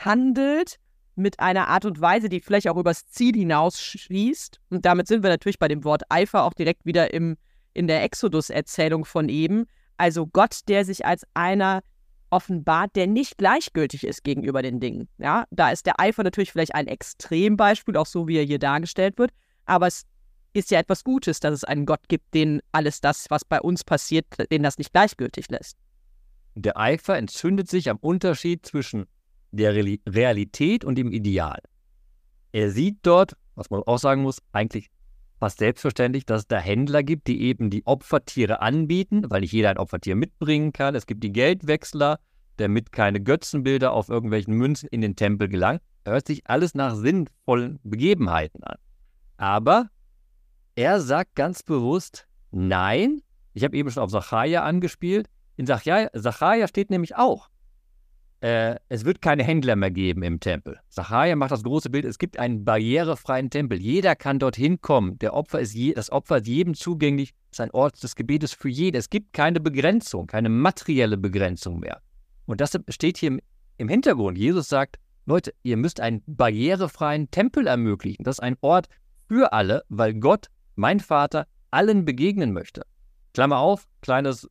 handelt 0.04 0.76
mit 1.16 1.40
einer 1.40 1.68
Art 1.68 1.84
und 1.84 2.00
Weise, 2.00 2.28
die 2.28 2.40
vielleicht 2.40 2.68
auch 2.68 2.76
übers 2.76 3.06
Ziel 3.06 3.34
hinausschießt. 3.34 4.60
Und 4.70 4.84
damit 4.84 5.06
sind 5.06 5.22
wir 5.22 5.30
natürlich 5.30 5.58
bei 5.58 5.68
dem 5.68 5.84
Wort 5.84 6.02
Eifer 6.08 6.44
auch 6.44 6.54
direkt 6.54 6.84
wieder 6.84 7.12
im, 7.12 7.36
in 7.74 7.86
der 7.86 8.02
Exodus-Erzählung 8.02 9.04
von 9.04 9.28
eben. 9.28 9.66
Also 9.96 10.26
Gott, 10.26 10.60
der 10.68 10.84
sich 10.84 11.04
als 11.04 11.24
einer 11.34 11.82
offenbart, 12.30 12.94
der 12.96 13.06
nicht 13.06 13.38
gleichgültig 13.38 14.04
ist 14.04 14.24
gegenüber 14.24 14.62
den 14.62 14.80
Dingen. 14.80 15.08
Ja, 15.18 15.44
da 15.50 15.70
ist 15.70 15.86
der 15.86 16.00
Eifer 16.00 16.22
natürlich 16.22 16.52
vielleicht 16.52 16.74
ein 16.74 16.86
Extrembeispiel, 16.86 17.96
auch 17.96 18.06
so 18.06 18.28
wie 18.28 18.38
er 18.38 18.44
hier 18.44 18.58
dargestellt 18.58 19.18
wird, 19.18 19.32
aber 19.66 19.88
es 19.88 20.04
ist 20.52 20.70
ja 20.70 20.78
etwas 20.78 21.04
Gutes, 21.04 21.40
dass 21.40 21.52
es 21.54 21.64
einen 21.64 21.86
Gott 21.86 22.08
gibt, 22.08 22.34
den 22.34 22.60
alles 22.72 23.00
das, 23.00 23.26
was 23.30 23.44
bei 23.44 23.60
uns 23.60 23.84
passiert, 23.84 24.26
den 24.50 24.62
das 24.62 24.78
nicht 24.78 24.92
gleichgültig 24.92 25.48
lässt. 25.48 25.76
Der 26.54 26.76
Eifer 26.76 27.16
entzündet 27.16 27.68
sich 27.68 27.90
am 27.90 27.98
Unterschied 27.98 28.66
zwischen 28.66 29.06
der 29.52 29.74
Realität 29.74 30.84
und 30.84 30.96
dem 30.96 31.12
Ideal. 31.12 31.60
Er 32.52 32.70
sieht 32.70 32.98
dort, 33.02 33.36
was 33.54 33.70
man 33.70 33.82
auch 33.82 33.98
sagen 33.98 34.22
muss, 34.22 34.42
eigentlich 34.52 34.90
fast 35.38 35.58
selbstverständlich, 35.58 36.26
dass 36.26 36.42
es 36.42 36.48
da 36.48 36.58
Händler 36.58 37.02
gibt, 37.02 37.26
die 37.26 37.42
eben 37.42 37.70
die 37.70 37.86
Opfertiere 37.86 38.60
anbieten, 38.60 39.24
weil 39.28 39.40
nicht 39.40 39.52
jeder 39.52 39.70
ein 39.70 39.78
Opfertier 39.78 40.14
mitbringen 40.14 40.72
kann. 40.72 40.94
Es 40.94 41.06
gibt 41.06 41.24
die 41.24 41.32
Geldwechsler, 41.32 42.18
damit 42.58 42.92
keine 42.92 43.20
Götzenbilder 43.20 43.92
auf 43.92 44.08
irgendwelchen 44.08 44.54
Münzen 44.54 44.88
in 44.90 45.00
den 45.00 45.16
Tempel 45.16 45.48
gelangen. 45.48 45.80
Hört 46.04 46.26
sich 46.26 46.46
alles 46.46 46.74
nach 46.74 46.94
sinnvollen 46.94 47.78
Begebenheiten 47.82 48.62
an. 48.64 48.76
Aber 49.36 49.88
er 50.74 51.00
sagt 51.00 51.34
ganz 51.34 51.62
bewusst, 51.62 52.26
nein, 52.50 53.22
ich 53.54 53.64
habe 53.64 53.76
eben 53.76 53.90
schon 53.90 54.02
auf 54.02 54.10
Sacharja 54.10 54.62
angespielt. 54.62 55.28
In 55.56 55.66
Sacharja 55.66 56.68
steht 56.68 56.90
nämlich 56.90 57.16
auch, 57.16 57.48
äh, 58.40 58.76
es 58.88 59.04
wird 59.04 59.20
keine 59.20 59.42
Händler 59.42 59.76
mehr 59.76 59.90
geben 59.90 60.22
im 60.22 60.40
Tempel. 60.40 60.78
Sacharja 60.88 61.36
macht 61.36 61.50
das 61.50 61.62
große 61.62 61.90
Bild, 61.90 62.04
es 62.06 62.18
gibt 62.18 62.38
einen 62.38 62.64
barrierefreien 62.64 63.50
Tempel. 63.50 63.78
Jeder 63.78 64.16
kann 64.16 64.38
dorthin 64.38 64.80
kommen. 64.80 65.18
Der 65.18 65.34
Opfer 65.34 65.60
ist 65.60 65.74
je, 65.74 65.92
das 65.92 66.10
Opfer 66.10 66.38
ist 66.38 66.46
jedem 66.46 66.74
zugänglich, 66.74 67.34
es 67.50 67.58
ist 67.58 67.60
ein 67.60 67.70
Ort 67.72 68.02
des 68.02 68.16
Gebetes 68.16 68.52
für 68.52 68.68
jeden. 68.68 68.96
Es 68.96 69.10
gibt 69.10 69.34
keine 69.34 69.60
Begrenzung, 69.60 70.26
keine 70.26 70.48
materielle 70.48 71.18
Begrenzung 71.18 71.80
mehr. 71.80 72.00
Und 72.46 72.60
das 72.60 72.78
steht 72.88 73.18
hier 73.18 73.28
im, 73.28 73.40
im 73.76 73.88
Hintergrund. 73.88 74.38
Jesus 74.38 74.68
sagt, 74.68 74.96
Leute, 75.26 75.52
ihr 75.62 75.76
müsst 75.76 76.00
einen 76.00 76.22
barrierefreien 76.26 77.30
Tempel 77.30 77.66
ermöglichen. 77.66 78.24
Das 78.24 78.36
ist 78.36 78.42
ein 78.42 78.56
Ort 78.62 78.88
für 79.28 79.52
alle, 79.52 79.84
weil 79.90 80.14
Gott, 80.14 80.46
mein 80.76 80.98
Vater, 80.98 81.46
allen 81.70 82.06
begegnen 82.06 82.52
möchte. 82.52 82.82
Klammer 83.34 83.58
auf, 83.58 83.86
kleines, 84.00 84.48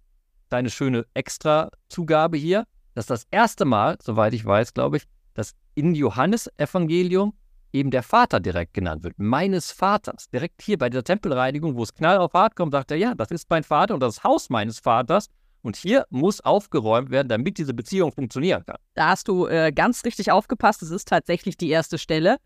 kleine 0.49 0.69
schöne 0.69 1.05
Extra-Zugabe 1.15 2.37
hier 2.37 2.65
dass 2.93 3.05
das 3.05 3.25
erste 3.31 3.65
Mal, 3.65 3.97
soweit 4.01 4.33
ich 4.33 4.45
weiß, 4.45 4.73
glaube 4.73 4.97
ich, 4.97 5.03
dass 5.33 5.53
in 5.75 5.95
Johannesevangelium 5.95 7.33
eben 7.71 7.91
der 7.91 8.03
Vater 8.03 8.39
direkt 8.39 8.73
genannt 8.73 9.03
wird, 9.03 9.15
meines 9.17 9.71
Vaters. 9.71 10.29
Direkt 10.29 10.61
hier 10.61 10.77
bei 10.77 10.89
dieser 10.89 11.03
Tempelreinigung, 11.03 11.75
wo 11.75 11.83
es 11.83 11.93
knall 11.93 12.17
auf 12.17 12.33
hart 12.33 12.55
kommt, 12.55 12.73
sagt 12.73 12.91
er, 12.91 12.97
ja, 12.97 13.13
das 13.15 13.29
ist 13.31 13.49
mein 13.49 13.63
Vater 13.63 13.93
und 13.93 13.99
das 14.01 14.23
Haus 14.23 14.49
meines 14.49 14.79
Vaters. 14.79 15.27
Und 15.61 15.75
hier 15.75 16.05
muss 16.09 16.39
aufgeräumt 16.39 17.09
werden, 17.09 17.27
damit 17.27 17.57
diese 17.57 17.73
Beziehung 17.73 18.13
funktionieren 18.13 18.65
kann. 18.65 18.77
Da 18.93 19.09
hast 19.09 19.27
du 19.27 19.45
äh, 19.45 19.73
ganz 19.73 20.05
richtig 20.05 20.31
aufgepasst. 20.31 20.81
Es 20.81 20.89
ist 20.89 21.07
tatsächlich 21.07 21.57
die 21.57 21.69
erste 21.69 21.97
Stelle. 21.97 22.37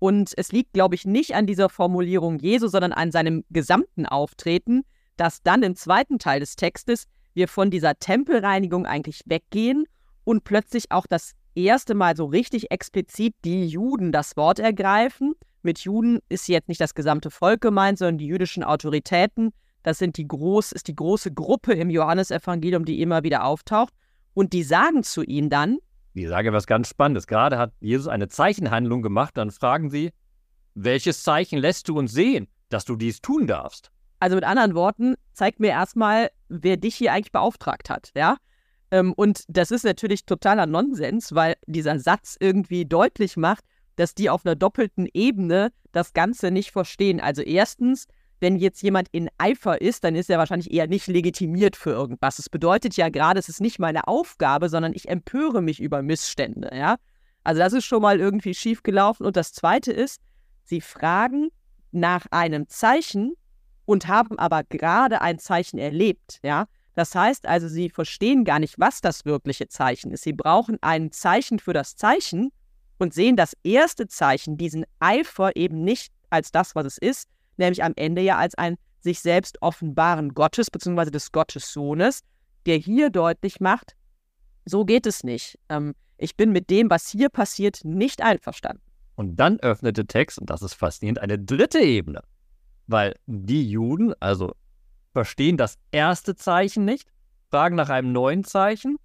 Und 0.00 0.32
es 0.36 0.52
liegt, 0.52 0.72
glaube 0.72 0.94
ich, 0.94 1.04
nicht 1.04 1.34
an 1.34 1.46
dieser 1.46 1.68
Formulierung 1.68 2.38
Jesu, 2.38 2.68
sondern 2.68 2.92
an 2.92 3.12
seinem 3.12 3.44
gesamten 3.50 4.06
Auftreten, 4.06 4.82
dass 5.16 5.42
dann 5.42 5.62
im 5.62 5.76
zweiten 5.76 6.18
Teil 6.18 6.40
des 6.40 6.56
Textes 6.56 7.06
wir 7.38 7.48
von 7.48 7.70
dieser 7.70 7.94
Tempelreinigung 7.98 8.84
eigentlich 8.84 9.22
weggehen 9.24 9.86
und 10.24 10.44
plötzlich 10.44 10.90
auch 10.90 11.06
das 11.06 11.32
erste 11.54 11.94
Mal 11.94 12.16
so 12.16 12.26
richtig 12.26 12.70
explizit 12.70 13.34
die 13.44 13.66
Juden 13.66 14.12
das 14.12 14.36
Wort 14.36 14.58
ergreifen. 14.58 15.34
Mit 15.62 15.78
Juden 15.78 16.18
ist 16.28 16.48
jetzt 16.48 16.68
nicht 16.68 16.80
das 16.80 16.94
gesamte 16.94 17.30
Volk 17.30 17.62
gemeint, 17.62 17.98
sondern 17.98 18.18
die 18.18 18.26
jüdischen 18.26 18.62
Autoritäten. 18.62 19.52
Das 19.82 19.98
sind 19.98 20.16
die 20.18 20.28
groß, 20.28 20.72
ist 20.72 20.88
die 20.88 20.94
große 20.94 21.32
Gruppe 21.32 21.72
im 21.72 21.88
Johannesevangelium, 21.88 22.84
die 22.84 23.00
immer 23.00 23.22
wieder 23.22 23.44
auftaucht. 23.44 23.94
Und 24.34 24.52
die 24.52 24.62
sagen 24.62 25.02
zu 25.02 25.22
ihnen 25.22 25.48
dann, 25.48 25.78
die 26.14 26.26
sagen 26.26 26.52
was 26.52 26.66
ganz 26.66 26.88
Spannendes. 26.88 27.26
Gerade 27.26 27.58
hat 27.58 27.72
Jesus 27.80 28.08
eine 28.08 28.28
Zeichenhandlung 28.28 29.02
gemacht. 29.02 29.36
Dann 29.36 29.50
fragen 29.50 29.88
sie, 29.88 30.10
welches 30.74 31.22
Zeichen 31.22 31.58
lässt 31.58 31.88
du 31.88 31.96
uns 31.96 32.12
sehen, 32.12 32.48
dass 32.68 32.84
du 32.84 32.96
dies 32.96 33.20
tun 33.20 33.46
darfst? 33.46 33.90
Also 34.20 34.34
mit 34.34 34.44
anderen 34.44 34.74
Worten, 34.74 35.14
zeig 35.38 35.60
mir 35.60 35.70
erstmal, 35.70 36.30
wer 36.48 36.76
dich 36.76 36.96
hier 36.96 37.12
eigentlich 37.12 37.32
beauftragt 37.32 37.88
hat, 37.88 38.10
ja? 38.16 38.36
Ähm, 38.90 39.12
und 39.12 39.44
das 39.48 39.70
ist 39.70 39.84
natürlich 39.84 40.26
totaler 40.26 40.66
Nonsens, 40.66 41.34
weil 41.34 41.54
dieser 41.66 41.98
Satz 42.00 42.36
irgendwie 42.40 42.84
deutlich 42.84 43.36
macht, 43.36 43.64
dass 43.96 44.14
die 44.14 44.30
auf 44.30 44.44
einer 44.44 44.56
doppelten 44.56 45.06
Ebene 45.14 45.70
das 45.92 46.12
Ganze 46.12 46.50
nicht 46.50 46.72
verstehen. 46.72 47.20
Also 47.20 47.42
erstens, 47.42 48.06
wenn 48.40 48.56
jetzt 48.56 48.82
jemand 48.82 49.08
in 49.12 49.28
Eifer 49.38 49.80
ist, 49.80 50.04
dann 50.04 50.14
ist 50.14 50.30
er 50.30 50.38
wahrscheinlich 50.38 50.72
eher 50.72 50.86
nicht 50.86 51.06
legitimiert 51.06 51.76
für 51.76 51.90
irgendwas. 51.90 52.36
Das 52.36 52.48
bedeutet 52.48 52.96
ja 52.96 53.08
gerade, 53.08 53.38
es 53.38 53.48
ist 53.48 53.60
nicht 53.60 53.78
meine 53.78 54.08
Aufgabe, 54.08 54.68
sondern 54.68 54.92
ich 54.92 55.08
empöre 55.08 55.62
mich 55.62 55.80
über 55.80 56.02
Missstände, 56.02 56.70
ja? 56.74 56.96
Also 57.44 57.60
das 57.60 57.72
ist 57.72 57.84
schon 57.84 58.02
mal 58.02 58.18
irgendwie 58.18 58.54
schief 58.54 58.82
gelaufen. 58.82 59.24
Und 59.24 59.36
das 59.36 59.52
Zweite 59.52 59.92
ist, 59.92 60.20
sie 60.64 60.80
fragen 60.80 61.48
nach 61.92 62.26
einem 62.30 62.68
Zeichen, 62.68 63.34
und 63.88 64.06
haben 64.06 64.38
aber 64.38 64.64
gerade 64.64 65.22
ein 65.22 65.38
Zeichen 65.38 65.78
erlebt, 65.78 66.40
ja. 66.42 66.66
Das 66.94 67.14
heißt 67.14 67.46
also, 67.46 67.68
sie 67.68 67.88
verstehen 67.88 68.44
gar 68.44 68.58
nicht, 68.58 68.78
was 68.78 69.00
das 69.00 69.24
wirkliche 69.24 69.68
Zeichen 69.68 70.10
ist. 70.10 70.24
Sie 70.24 70.34
brauchen 70.34 70.76
ein 70.82 71.10
Zeichen 71.10 71.58
für 71.58 71.72
das 71.72 71.96
Zeichen 71.96 72.50
und 72.98 73.14
sehen 73.14 73.34
das 73.34 73.56
erste 73.62 74.06
Zeichen, 74.06 74.58
diesen 74.58 74.84
Eifer 74.98 75.56
eben 75.56 75.84
nicht 75.84 76.12
als 76.28 76.52
das, 76.52 76.74
was 76.74 76.84
es 76.84 76.98
ist, 76.98 77.28
nämlich 77.56 77.82
am 77.82 77.94
Ende 77.96 78.20
ja 78.20 78.36
als 78.36 78.56
ein 78.56 78.76
sich 79.00 79.20
selbst 79.20 79.62
offenbaren 79.62 80.34
Gottes 80.34 80.70
bzw. 80.70 81.10
des 81.10 81.32
Gottessohnes, 81.32 82.20
der 82.66 82.76
hier 82.76 83.08
deutlich 83.08 83.58
macht, 83.58 83.94
so 84.66 84.84
geht 84.84 85.06
es 85.06 85.24
nicht. 85.24 85.58
Ähm, 85.70 85.94
ich 86.18 86.36
bin 86.36 86.52
mit 86.52 86.68
dem, 86.68 86.90
was 86.90 87.08
hier 87.08 87.30
passiert, 87.30 87.80
nicht 87.84 88.20
einverstanden. 88.20 88.82
Und 89.14 89.36
dann 89.36 89.58
öffnete 89.60 90.06
Text, 90.06 90.38
und 90.38 90.50
das 90.50 90.60
ist 90.60 90.74
faszinierend, 90.74 91.20
eine 91.20 91.38
dritte 91.38 91.78
Ebene 91.78 92.22
weil 92.88 93.14
die 93.26 93.70
Juden, 93.70 94.12
also 94.20 94.54
verstehen 95.12 95.56
das 95.56 95.78
erste 95.92 96.34
Zeichen 96.34 96.84
nicht, 96.84 97.08
fragen 97.50 97.76
nach 97.76 97.88
einem 97.88 98.12
neuen 98.12 98.42
Zeichen 98.42 98.96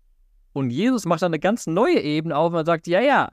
und 0.53 0.71
Jesus 0.71 1.05
macht 1.05 1.21
dann 1.21 1.31
eine 1.31 1.39
ganz 1.39 1.67
neue 1.67 1.99
Ebene 1.99 2.35
auf 2.35 2.53
und 2.53 2.65
sagt, 2.65 2.87
ja, 2.87 3.01
ja, 3.01 3.31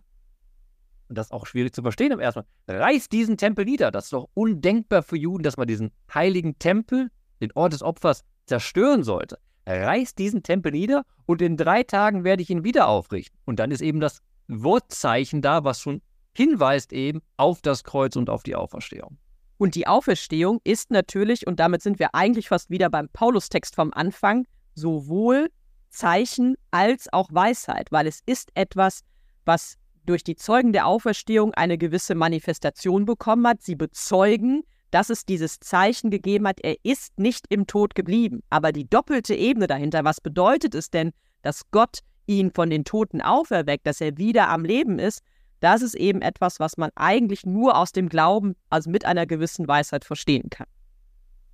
und 1.10 1.18
das 1.18 1.26
ist 1.26 1.32
auch 1.32 1.44
schwierig 1.44 1.74
zu 1.74 1.82
verstehen 1.82 2.12
im 2.12 2.20
ersten 2.20 2.44
Mal, 2.68 2.78
reißt 2.78 3.10
diesen 3.10 3.36
Tempel 3.36 3.64
nieder. 3.64 3.90
Das 3.90 4.04
ist 4.04 4.12
doch 4.12 4.28
undenkbar 4.34 5.02
für 5.02 5.16
Juden, 5.16 5.42
dass 5.42 5.56
man 5.56 5.66
diesen 5.66 5.90
heiligen 6.14 6.56
Tempel, 6.60 7.10
den 7.40 7.50
Ort 7.56 7.72
des 7.72 7.82
Opfers, 7.82 8.22
zerstören 8.46 9.02
sollte. 9.02 9.38
Reißt 9.66 10.16
diesen 10.18 10.44
Tempel 10.44 10.70
nieder 10.70 11.04
und 11.26 11.42
in 11.42 11.56
drei 11.56 11.82
Tagen 11.82 12.22
werde 12.22 12.42
ich 12.42 12.50
ihn 12.50 12.62
wieder 12.62 12.86
aufrichten. 12.86 13.36
Und 13.44 13.58
dann 13.58 13.72
ist 13.72 13.82
eben 13.82 13.98
das 13.98 14.22
Wortzeichen 14.46 15.42
da, 15.42 15.64
was 15.64 15.80
schon 15.80 16.00
hinweist 16.32 16.92
eben 16.92 17.22
auf 17.36 17.60
das 17.60 17.82
Kreuz 17.82 18.14
und 18.14 18.30
auf 18.30 18.44
die 18.44 18.54
Auferstehung. 18.54 19.18
Und 19.60 19.74
die 19.74 19.86
Auferstehung 19.86 20.62
ist 20.64 20.90
natürlich, 20.90 21.46
und 21.46 21.60
damit 21.60 21.82
sind 21.82 21.98
wir 21.98 22.14
eigentlich 22.14 22.48
fast 22.48 22.70
wieder 22.70 22.88
beim 22.88 23.10
Paulus-Text 23.10 23.74
vom 23.74 23.92
Anfang, 23.92 24.46
sowohl 24.74 25.50
Zeichen 25.90 26.56
als 26.70 27.12
auch 27.12 27.28
Weisheit, 27.30 27.92
weil 27.92 28.06
es 28.06 28.20
ist 28.24 28.52
etwas, 28.54 29.02
was 29.44 29.76
durch 30.06 30.24
die 30.24 30.34
Zeugen 30.34 30.72
der 30.72 30.86
Auferstehung 30.86 31.52
eine 31.52 31.76
gewisse 31.76 32.14
Manifestation 32.14 33.04
bekommen 33.04 33.46
hat. 33.46 33.60
Sie 33.60 33.74
bezeugen, 33.74 34.62
dass 34.92 35.10
es 35.10 35.26
dieses 35.26 35.60
Zeichen 35.60 36.10
gegeben 36.10 36.48
hat, 36.48 36.60
er 36.62 36.76
ist 36.82 37.18
nicht 37.18 37.44
im 37.50 37.66
Tod 37.66 37.94
geblieben. 37.94 38.42
Aber 38.48 38.72
die 38.72 38.88
doppelte 38.88 39.34
Ebene 39.34 39.66
dahinter, 39.66 40.04
was 40.04 40.22
bedeutet 40.22 40.74
es 40.74 40.88
denn, 40.88 41.12
dass 41.42 41.70
Gott 41.70 41.98
ihn 42.24 42.50
von 42.50 42.70
den 42.70 42.86
Toten 42.86 43.20
auferweckt, 43.20 43.86
dass 43.86 44.00
er 44.00 44.16
wieder 44.16 44.48
am 44.48 44.64
Leben 44.64 44.98
ist, 44.98 45.20
das 45.60 45.82
ist 45.82 45.94
eben 45.94 46.22
etwas, 46.22 46.58
was 46.58 46.76
man 46.76 46.90
eigentlich 46.94 47.46
nur 47.46 47.76
aus 47.76 47.92
dem 47.92 48.08
Glauben, 48.08 48.56
also 48.68 48.90
mit 48.90 49.04
einer 49.04 49.26
gewissen 49.26 49.68
Weisheit 49.68 50.04
verstehen 50.04 50.50
kann. 50.50 50.66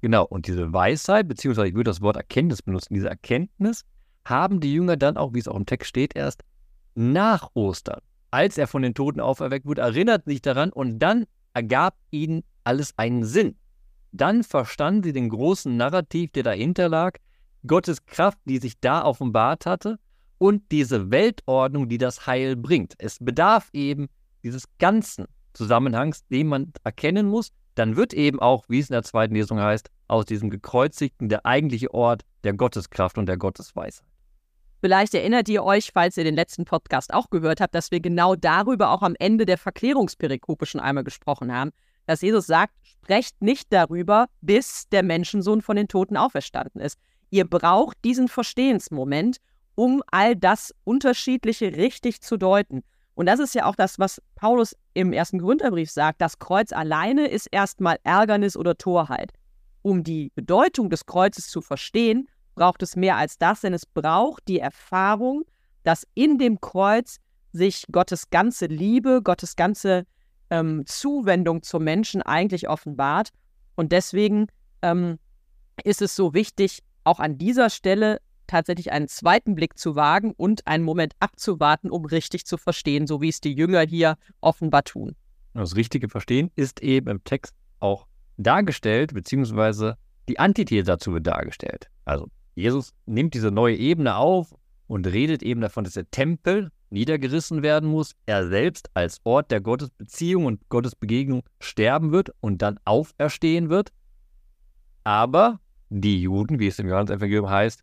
Genau, 0.01 0.25
und 0.25 0.47
diese 0.47 0.73
Weisheit, 0.73 1.29
beziehungsweise 1.29 1.69
ich 1.69 1.75
würde 1.75 1.91
das 1.91 2.01
Wort 2.01 2.17
Erkenntnis 2.17 2.63
benutzen, 2.63 2.95
diese 2.95 3.09
Erkenntnis 3.09 3.85
haben 4.25 4.61
die 4.61 4.73
Jünger 4.73 4.97
dann 4.97 5.17
auch, 5.17 5.35
wie 5.35 5.39
es 5.39 5.49
auch 5.49 5.57
im 5.57 5.67
Text 5.67 5.89
steht, 5.89 6.15
erst 6.15 6.43
nach 6.95 7.51
Ostern, 7.55 8.01
als 8.31 8.59
er 8.59 8.67
von 8.67 8.83
den 8.83 8.95
Toten 8.95 9.21
auferweckt 9.21 9.67
wurde, 9.67 9.83
erinnerten 9.83 10.31
sich 10.31 10.43
daran 10.43 10.73
und 10.73 10.99
dann 10.99 11.27
ergab 11.55 11.97
ihnen 12.11 12.43
alles 12.65 12.95
einen 12.97 13.25
Sinn. 13.25 13.57
Dann 14.13 14.43
verstanden 14.45 15.03
sie 15.03 15.13
den 15.13 15.29
großen 15.29 15.77
Narrativ, 15.77 16.33
der 16.33 16.43
dahinter 16.43 16.89
lag, 16.89 17.19
Gottes 17.67 18.07
Kraft, 18.07 18.39
die 18.45 18.59
sich 18.59 18.79
da 18.81 19.05
offenbart 19.05 19.67
hatte 19.67 19.99
und 20.39 20.63
diese 20.71 21.11
Weltordnung, 21.11 21.89
die 21.89 21.99
das 21.99 22.27
Heil 22.27 22.57
bringt. 22.57 22.95
Es 22.99 23.19
bedarf 23.21 23.71
eben 23.73 24.09
dieses 24.43 24.65
ganzen 24.79 25.27
Zusammenhangs, 25.55 26.27
den 26.29 26.49
man 26.49 26.73
erkennen 26.85 27.29
muss. 27.29 27.53
Dann 27.75 27.97
wird 27.97 28.15
eben 28.15 28.41
auch, 28.41 28.65
wie 28.69 28.79
es 28.79 28.91
in 28.91 28.95
der 28.95 29.03
zweiten 29.03 29.35
Lesung 29.35 29.61
heißt, 29.61 29.91
aus 30.09 30.25
diesem 30.25 30.51
Gekreuzigten 30.51 31.29
der 31.29 31.45
eigentliche 31.45 31.93
Ort 31.93 32.23
der 32.45 32.55
Gotteskraft 32.55 33.19
und 33.19 33.27
der 33.27 33.37
Gottesweisheit. 33.37 34.07
Vielleicht 34.81 35.15
erinnert 35.15 35.49
ihr 35.49 35.65
euch, 35.65 35.91
falls 35.93 36.17
ihr 36.17 36.25
den 36.25 36.37
letzten 36.37 36.65
Podcast 36.65 37.13
auch 37.13 37.31
gehört 37.31 37.61
habt, 37.61 37.75
dass 37.75 37.91
wir 37.91 38.01
genau 38.01 38.37
darüber 38.37 38.91
auch 38.91 39.03
am 39.03 39.17
Ende 39.19 39.47
der 39.47 39.59
Verklärungsperikope 39.59 40.67
schon 40.67 40.81
einmal 40.81 41.05
gesprochen 41.05 41.53
haben, 41.53 41.73
dass 42.07 42.21
Jesus 42.21 42.47
sagt, 42.47 42.75
sprecht 42.83 43.43
nicht 43.43 43.73
darüber, 43.73 44.27
bis 44.43 44.89
der 44.91 45.03
Menschensohn 45.03 45.61
von 45.61 45.77
den 45.77 45.89
Toten 45.89 46.17
auferstanden 46.17 46.81
ist. 46.81 46.99
Ihr 47.31 47.49
braucht 47.49 47.97
diesen 48.05 48.29
Verstehensmoment, 48.29 49.39
um 49.77 50.03
all 50.11 50.35
das 50.35 50.75
Unterschiedliche 50.83 51.77
richtig 51.77 52.21
zu 52.21 52.37
deuten. 52.37 52.83
Und 53.15 53.27
das 53.27 53.39
ist 53.39 53.55
ja 53.55 53.65
auch 53.67 53.77
das, 53.77 53.99
was 53.99 54.21
Paulus 54.35 54.77
im 54.93 55.13
ersten 55.13 55.39
Gründerbrief 55.39 55.91
sagt. 55.91 56.21
Das 56.21 56.39
Kreuz 56.39 56.73
alleine 56.73 57.29
ist 57.29 57.47
erstmal 57.47 57.99
Ärgernis 58.03 58.57
oder 58.57 58.77
Torheit. 58.77 59.33
Um 59.83 60.03
die 60.03 60.33
Bedeutung 60.35 60.91
des 60.91 61.07
Kreuzes 61.07 61.49
zu 61.49 61.63
verstehen, 61.63 62.29
braucht 62.55 62.83
es 62.83 62.97
mehr 62.97 63.17
als 63.17 63.39
das, 63.39 63.61
denn 63.61 63.73
es 63.73 63.87
braucht 63.87 64.49
die 64.49 64.59
Erfahrung, 64.59 65.45
dass 65.85 66.07
in 66.15 66.39
dem 66.39 66.61
Kreuz 66.61 67.19
sich 67.53 67.85
Gottes 67.93 68.31
ganze 68.31 68.67
Liebe, 68.67 69.23
Gottes 69.23 69.57
ganze 69.57 70.05
ähm, 70.51 70.85
Zuwendung 70.87 71.63
zum 71.63 71.85
Menschen 71.85 72.23
eigentlich 72.23 72.69
offenbart. 72.69 73.31
Und 73.77 73.93
deswegen 73.93 74.49
ähm, 74.83 75.19
ist 75.85 76.03
es 76.03 76.17
so 76.17 76.35
wichtig, 76.35 76.83
auch 77.05 77.21
an 77.21 77.39
dieser 77.39 77.71
Stelle 77.71 78.21
tatsächlich 78.47 78.93
einen 78.93 79.09
zweiten 79.09 79.55
Blick 79.55 79.79
zu 79.79 79.97
wagen 79.97 80.33
und 80.37 80.67
einen 80.67 80.85
Moment 80.85 81.15
abzuwarten, 81.21 81.91
um 81.91 82.05
richtig 82.05 82.47
zu 82.47 82.57
verstehen, 82.57 83.07
so 83.07 83.21
wie 83.21 83.29
es 83.29 83.41
die 83.41 83.55
Jünger 83.55 83.83
hier 83.83 84.17
offenbar 84.41 84.85
tun. 84.85 85.17
Das 85.55 85.77
richtige 85.77 86.09
Verstehen 86.09 86.51
ist 86.57 86.83
eben 86.83 87.09
im 87.09 87.25
Text 87.25 87.55
auch 87.81 88.07
dargestellt, 88.37 89.15
beziehungsweise 89.15 89.97
die 90.29 90.39
Antithese 90.39 90.85
dazu 90.85 91.13
wird 91.13 91.27
dargestellt. 91.27 91.89
Also 92.05 92.29
Jesus 92.55 92.93
nimmt 93.07 93.35
diese 93.35 93.51
neue 93.51 93.77
Ebene 93.77 94.17
auf 94.17 94.55
und 94.87 95.07
redet 95.07 95.43
eben 95.43 95.61
davon, 95.61 95.85
dass 95.85 95.95
der 95.95 96.11
Tempel 96.11 96.71
niedergerissen 96.91 97.63
werden 97.63 97.89
muss, 97.89 98.13
er 98.27 98.49
selbst 98.49 98.91
als 98.95 99.21
Ort 99.25 99.51
der 99.51 99.61
Gottesbeziehung 99.61 100.47
und 100.47 100.69
Gottesbegegnung 100.69 101.43
sterben 101.61 102.13
wird 102.13 102.31
und 102.41 102.63
dann 102.63 102.79
auferstehen 102.85 103.71
wird. 103.71 103.93
Aber 105.05 105.61
die 105.89 106.21
Juden, 106.23 106.59
wie 106.59 106.69
es 106.69 106.79
im 106.79 106.89
Johannes-Evangelium 106.89 107.49
heißt, 107.49 107.83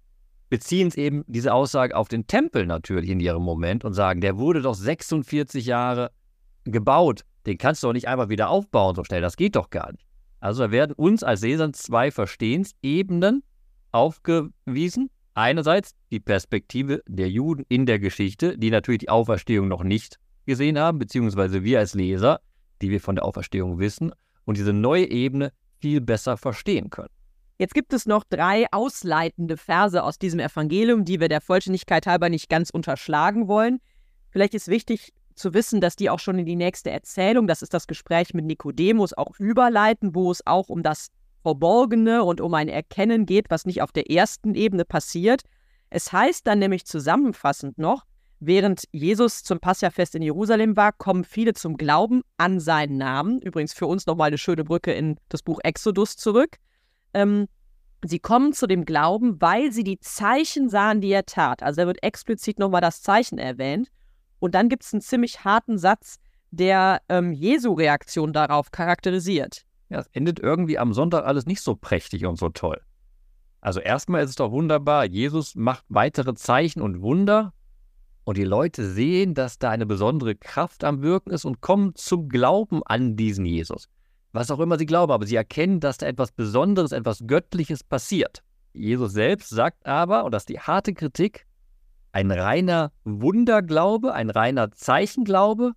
beziehen 0.53 0.91
eben 0.95 1.23
diese 1.25 1.51
Aussage 1.51 1.95
auf 1.95 2.09
den 2.09 2.27
Tempel 2.27 2.67
natürlich 2.67 3.09
in 3.09 3.19
ihrem 3.19 3.41
Moment 3.41 3.83
und 3.83 3.93
sagen, 3.93 4.21
der 4.21 4.37
wurde 4.37 4.61
doch 4.61 4.75
46 4.75 5.65
Jahre 5.65 6.11
gebaut, 6.63 7.23
den 7.47 7.57
kannst 7.57 7.81
du 7.81 7.87
doch 7.87 7.93
nicht 7.93 8.07
einfach 8.07 8.29
wieder 8.29 8.49
aufbauen 8.49 8.93
so 8.93 9.03
schnell, 9.03 9.19
das 9.19 9.35
geht 9.35 9.55
doch 9.55 9.71
gar 9.71 9.91
nicht. 9.91 10.05
Also 10.41 10.65
da 10.65 10.71
werden 10.71 10.91
uns 10.91 11.23
als 11.23 11.41
Lesern 11.41 11.73
zwei 11.73 12.11
Verstehensebenen 12.11 13.41
aufgewiesen. 13.91 15.09
Einerseits 15.33 15.95
die 16.11 16.19
Perspektive 16.19 17.01
der 17.07 17.31
Juden 17.31 17.65
in 17.67 17.87
der 17.87 17.97
Geschichte, 17.97 18.55
die 18.55 18.69
natürlich 18.69 18.99
die 18.99 19.09
Auferstehung 19.09 19.67
noch 19.67 19.83
nicht 19.83 20.19
gesehen 20.45 20.77
haben, 20.77 20.99
beziehungsweise 20.99 21.63
wir 21.63 21.79
als 21.79 21.95
Leser, 21.95 22.41
die 22.79 22.91
wir 22.91 23.01
von 23.01 23.15
der 23.15 23.25
Auferstehung 23.25 23.79
wissen 23.79 24.11
und 24.45 24.57
diese 24.57 24.71
neue 24.71 25.09
Ebene 25.09 25.51
viel 25.81 25.99
besser 25.99 26.37
verstehen 26.37 26.91
können. 26.91 27.09
Jetzt 27.63 27.75
gibt 27.75 27.93
es 27.93 28.05
noch 28.05 28.25
drei 28.25 28.65
ausleitende 28.73 29.55
Verse 29.55 30.03
aus 30.03 30.19
diesem 30.19 30.41
Evangelium, 30.41 31.05
die 31.05 31.21
wir 31.21 31.29
der 31.29 31.39
Vollständigkeit 31.39 32.05
halber 32.05 32.27
nicht 32.27 32.49
ganz 32.49 32.69
unterschlagen 32.69 33.47
wollen. 33.47 33.79
Vielleicht 34.31 34.53
ist 34.53 34.67
wichtig 34.67 35.13
zu 35.33 35.53
wissen, 35.53 35.79
dass 35.79 35.95
die 35.95 36.09
auch 36.09 36.19
schon 36.19 36.37
in 36.37 36.45
die 36.45 36.57
nächste 36.57 36.91
Erzählung, 36.91 37.47
das 37.47 37.61
ist 37.61 37.73
das 37.73 37.87
Gespräch 37.87 38.33
mit 38.33 38.43
Nikodemus, 38.43 39.13
auch 39.13 39.39
überleiten, 39.39 40.13
wo 40.13 40.29
es 40.29 40.45
auch 40.45 40.67
um 40.67 40.83
das 40.83 41.07
Verborgene 41.41 42.25
und 42.25 42.41
um 42.41 42.53
ein 42.53 42.67
Erkennen 42.67 43.25
geht, 43.25 43.49
was 43.49 43.65
nicht 43.65 43.81
auf 43.81 43.93
der 43.93 44.11
ersten 44.11 44.55
Ebene 44.55 44.83
passiert. 44.83 45.43
Es 45.89 46.11
heißt 46.11 46.45
dann 46.45 46.59
nämlich 46.59 46.83
zusammenfassend 46.83 47.77
noch, 47.77 48.03
während 48.41 48.83
Jesus 48.91 49.41
zum 49.41 49.61
Passafest 49.61 50.15
in 50.15 50.21
Jerusalem 50.21 50.75
war, 50.75 50.91
kommen 50.91 51.23
viele 51.23 51.53
zum 51.53 51.77
Glauben 51.77 52.23
an 52.35 52.59
seinen 52.59 52.97
Namen. 52.97 53.41
Übrigens 53.41 53.71
für 53.71 53.87
uns 53.87 54.05
nochmal 54.05 54.27
eine 54.27 54.37
schöne 54.37 54.65
Brücke 54.65 54.91
in 54.91 55.15
das 55.29 55.41
Buch 55.41 55.61
Exodus 55.63 56.17
zurück. 56.17 56.57
Ähm, 57.13 57.47
sie 58.03 58.19
kommen 58.19 58.53
zu 58.53 58.67
dem 58.67 58.85
Glauben, 58.85 59.41
weil 59.41 59.71
sie 59.71 59.83
die 59.83 59.99
Zeichen 59.99 60.69
sahen, 60.69 61.01
die 61.01 61.11
er 61.11 61.25
tat. 61.25 61.63
Also 61.63 61.81
da 61.81 61.87
wird 61.87 62.03
explizit 62.03 62.59
nochmal 62.59 62.81
das 62.81 63.01
Zeichen 63.01 63.37
erwähnt. 63.37 63.89
Und 64.39 64.55
dann 64.55 64.69
gibt 64.69 64.83
es 64.83 64.93
einen 64.93 65.01
ziemlich 65.01 65.43
harten 65.45 65.77
Satz, 65.77 66.19
der 66.51 67.01
ähm, 67.09 67.33
Jesu 67.33 67.73
Reaktion 67.73 68.33
darauf 68.33 68.71
charakterisiert. 68.71 69.63
Ja, 69.89 69.99
es 69.99 70.07
endet 70.07 70.39
irgendwie 70.39 70.77
am 70.77 70.93
Sonntag 70.93 71.25
alles 71.25 71.45
nicht 71.45 71.61
so 71.61 71.75
prächtig 71.75 72.25
und 72.25 72.37
so 72.37 72.49
toll. 72.49 72.81
Also 73.61 73.79
erstmal 73.79 74.23
ist 74.23 74.31
es 74.31 74.35
doch 74.35 74.51
wunderbar, 74.51 75.05
Jesus 75.05 75.55
macht 75.55 75.85
weitere 75.87 76.33
Zeichen 76.33 76.81
und 76.81 77.01
Wunder 77.01 77.53
und 78.25 78.37
die 78.37 78.43
Leute 78.43 78.85
sehen, 78.85 79.33
dass 79.33 79.57
da 79.57 79.69
eine 79.69 79.85
besondere 79.85 80.35
Kraft 80.35 80.83
am 80.83 81.01
Wirken 81.01 81.31
ist 81.31 81.45
und 81.45 81.61
kommen 81.61 81.95
zum 81.95 82.27
Glauben 82.27 82.81
an 82.83 83.15
diesen 83.15 83.45
Jesus. 83.45 83.87
Was 84.33 84.51
auch 84.51 84.59
immer 84.59 84.77
sie 84.77 84.87
glauben, 84.87 85.11
aber 85.11 85.25
sie 85.25 85.35
erkennen, 85.35 85.79
dass 85.79 85.99
da 85.99 86.07
etwas 86.07 86.31
Besonderes, 86.31 86.91
etwas 86.91 87.23
Göttliches 87.25 87.83
passiert. 87.83 88.43
Jesus 88.73 89.13
selbst 89.13 89.49
sagt 89.49 89.85
aber, 89.85 90.25
und 90.25 90.31
das 90.31 90.43
ist 90.43 90.49
die 90.49 90.59
harte 90.59 90.93
Kritik, 90.93 91.45
ein 92.11 92.31
reiner 92.31 92.91
Wunderglaube, 93.03 94.13
ein 94.13 94.29
reiner 94.29 94.71
Zeichenglaube 94.71 95.73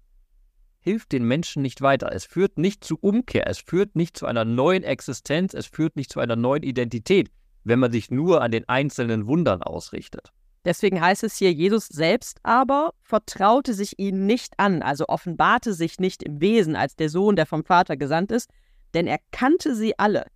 hilft 0.81 1.12
den 1.12 1.25
Menschen 1.25 1.62
nicht 1.62 1.83
weiter. 1.83 2.12
Es 2.12 2.25
führt 2.25 2.59
nicht 2.59 2.85
zu 2.85 2.97
Umkehr, 3.01 3.49
es 3.49 3.59
führt 3.59 3.97
nicht 3.97 4.16
zu 4.16 4.25
einer 4.25 4.45
neuen 4.45 4.85
Existenz, 4.85 5.53
es 5.53 5.66
führt 5.66 5.97
nicht 5.97 6.12
zu 6.12 6.21
einer 6.21 6.37
neuen 6.37 6.62
Identität, 6.62 7.31
wenn 7.64 7.79
man 7.79 7.90
sich 7.90 8.11
nur 8.11 8.40
an 8.40 8.53
den 8.53 8.69
einzelnen 8.69 9.27
Wundern 9.27 9.62
ausrichtet. 9.62 10.33
Deswegen 10.66 11.00
heißt 11.00 11.22
es 11.22 11.37
hier, 11.37 11.52
Jesus 11.52 11.87
selbst 11.87 12.40
aber 12.42 12.92
vertraute 13.00 13.72
sich 13.72 14.00
ihnen 14.00 14.26
nicht 14.26 14.59
an, 14.59 14.83
also 14.83 15.07
offenbarte 15.07 15.72
sich 15.72 16.00
nicht 16.00 16.24
im 16.24 16.40
Wesen 16.40 16.74
als 16.74 16.96
der 16.96 17.09
Sohn, 17.09 17.37
der 17.37 17.46
vom 17.46 17.64
Vater 17.64 17.96
gesandt 17.96 18.33
ist, 18.33 18.50
denn 18.92 19.07
er 19.07 19.18
kannte 19.31 19.76
sie 19.76 19.96
alle. 19.96 20.26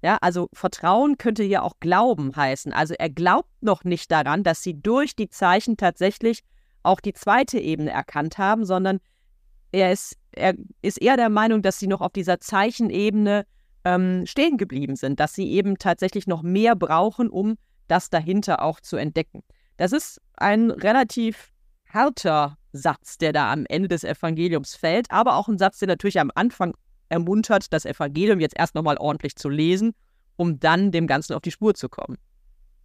Ja, 0.00 0.16
also 0.22 0.48
Vertrauen 0.54 1.18
könnte 1.18 1.44
ja 1.44 1.60
auch 1.60 1.74
Glauben 1.80 2.34
heißen. 2.34 2.72
Also 2.72 2.94
er 2.98 3.10
glaubt 3.10 3.50
noch 3.60 3.84
nicht 3.84 4.10
daran, 4.10 4.42
dass 4.42 4.62
sie 4.62 4.80
durch 4.80 5.16
die 5.16 5.28
Zeichen 5.28 5.76
tatsächlich 5.76 6.40
auch 6.82 7.00
die 7.00 7.12
zweite 7.12 7.58
Ebene 7.58 7.90
erkannt 7.90 8.38
haben, 8.38 8.64
sondern 8.64 9.00
er 9.70 9.92
ist, 9.92 10.16
er 10.32 10.54
ist 10.80 11.00
eher 11.02 11.18
der 11.18 11.28
Meinung, 11.28 11.60
dass 11.60 11.78
sie 11.78 11.88
noch 11.88 12.00
auf 12.00 12.12
dieser 12.12 12.40
Zeichenebene 12.40 13.44
ähm, 13.84 14.24
stehen 14.24 14.56
geblieben 14.56 14.96
sind, 14.96 15.20
dass 15.20 15.34
sie 15.34 15.50
eben 15.50 15.76
tatsächlich 15.76 16.26
noch 16.26 16.42
mehr 16.42 16.74
brauchen, 16.74 17.28
um 17.28 17.56
das 17.86 18.08
dahinter 18.08 18.62
auch 18.62 18.80
zu 18.80 18.96
entdecken. 18.96 19.42
Das 19.76 19.92
ist 19.92 20.20
ein 20.36 20.70
relativ 20.70 21.52
harter 21.88 22.58
Satz, 22.72 23.18
der 23.18 23.32
da 23.32 23.52
am 23.52 23.66
Ende 23.66 23.88
des 23.88 24.04
Evangeliums 24.04 24.74
fällt, 24.74 25.10
aber 25.10 25.36
auch 25.36 25.48
ein 25.48 25.58
Satz, 25.58 25.78
der 25.78 25.88
natürlich 25.88 26.20
am 26.20 26.30
Anfang 26.34 26.74
ermuntert, 27.08 27.72
das 27.72 27.84
Evangelium 27.84 28.40
jetzt 28.40 28.58
erst 28.58 28.74
nochmal 28.74 28.96
ordentlich 28.98 29.36
zu 29.36 29.48
lesen, 29.48 29.94
um 30.36 30.58
dann 30.58 30.90
dem 30.90 31.06
Ganzen 31.06 31.34
auf 31.34 31.42
die 31.42 31.50
Spur 31.50 31.74
zu 31.74 31.88
kommen. 31.88 32.18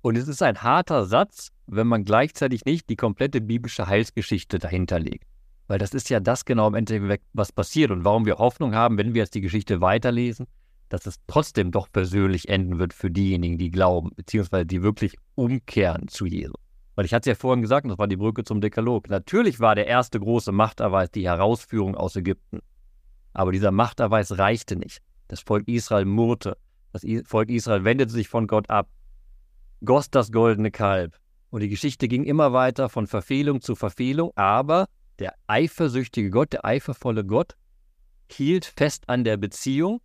Und 0.01 0.17
es 0.17 0.27
ist 0.27 0.41
ein 0.41 0.61
harter 0.61 1.05
Satz, 1.05 1.49
wenn 1.67 1.87
man 1.87 2.05
gleichzeitig 2.05 2.65
nicht 2.65 2.89
die 2.89 2.95
komplette 2.95 3.41
biblische 3.41 3.87
Heilsgeschichte 3.87 4.59
dahinter 4.59 4.99
legt. 4.99 5.25
Weil 5.67 5.77
das 5.77 5.93
ist 5.93 6.09
ja 6.09 6.19
das 6.19 6.45
genau 6.45 6.67
im 6.67 6.75
Endeffekt, 6.75 7.25
was 7.33 7.51
passiert 7.51 7.91
und 7.91 8.05
warum 8.05 8.25
wir 8.25 8.37
Hoffnung 8.37 8.73
haben, 8.73 8.97
wenn 8.97 9.13
wir 9.13 9.21
jetzt 9.21 9.35
die 9.35 9.41
Geschichte 9.41 9.81
weiterlesen, 9.81 10.47
dass 10.87 11.05
es 11.05 11.17
trotzdem 11.27 11.71
doch 11.71 11.91
persönlich 11.91 12.49
enden 12.49 12.79
wird 12.79 12.93
für 12.93 13.11
diejenigen, 13.11 13.57
die 13.57 13.69
glauben, 13.69 14.09
beziehungsweise 14.15 14.65
die 14.65 14.81
wirklich 14.81 15.15
umkehren 15.35 16.07
zu 16.07 16.25
Jesus. 16.25 16.68
Weil 16.99 17.05
ich 17.05 17.13
hatte 17.13 17.29
es 17.29 17.37
ja 17.37 17.39
vorhin 17.39 17.61
gesagt, 17.61 17.85
und 17.85 17.91
das 17.91 17.97
war 17.97 18.09
die 18.09 18.17
Brücke 18.17 18.43
zum 18.43 18.59
Dekalog. 18.59 19.09
Natürlich 19.09 19.61
war 19.61 19.73
der 19.73 19.87
erste 19.87 20.19
große 20.19 20.51
Machterweis 20.51 21.09
die 21.09 21.25
Herausführung 21.25 21.95
aus 21.95 22.17
Ägypten. 22.17 22.59
Aber 23.31 23.53
dieser 23.53 23.71
Machterweis 23.71 24.37
reichte 24.37 24.75
nicht. 24.75 25.01
Das 25.29 25.39
Volk 25.39 25.65
Israel 25.69 26.03
murrte. 26.03 26.57
Das 26.91 27.05
Volk 27.23 27.51
Israel 27.51 27.85
wendete 27.85 28.11
sich 28.11 28.27
von 28.27 28.47
Gott 28.47 28.69
ab, 28.69 28.89
goss 29.85 30.11
das 30.11 30.33
goldene 30.33 30.71
Kalb. 30.71 31.17
Und 31.51 31.61
die 31.61 31.69
Geschichte 31.69 32.09
ging 32.09 32.25
immer 32.25 32.51
weiter 32.51 32.89
von 32.89 33.07
Verfehlung 33.07 33.61
zu 33.61 33.75
Verfehlung, 33.75 34.33
aber 34.35 34.89
der 35.19 35.35
eifersüchtige 35.47 36.29
Gott, 36.29 36.51
der 36.51 36.65
eifervolle 36.65 37.23
Gott, 37.23 37.55
hielt 38.29 38.65
fest 38.65 39.07
an 39.07 39.23
der 39.23 39.37
Beziehung, 39.37 40.01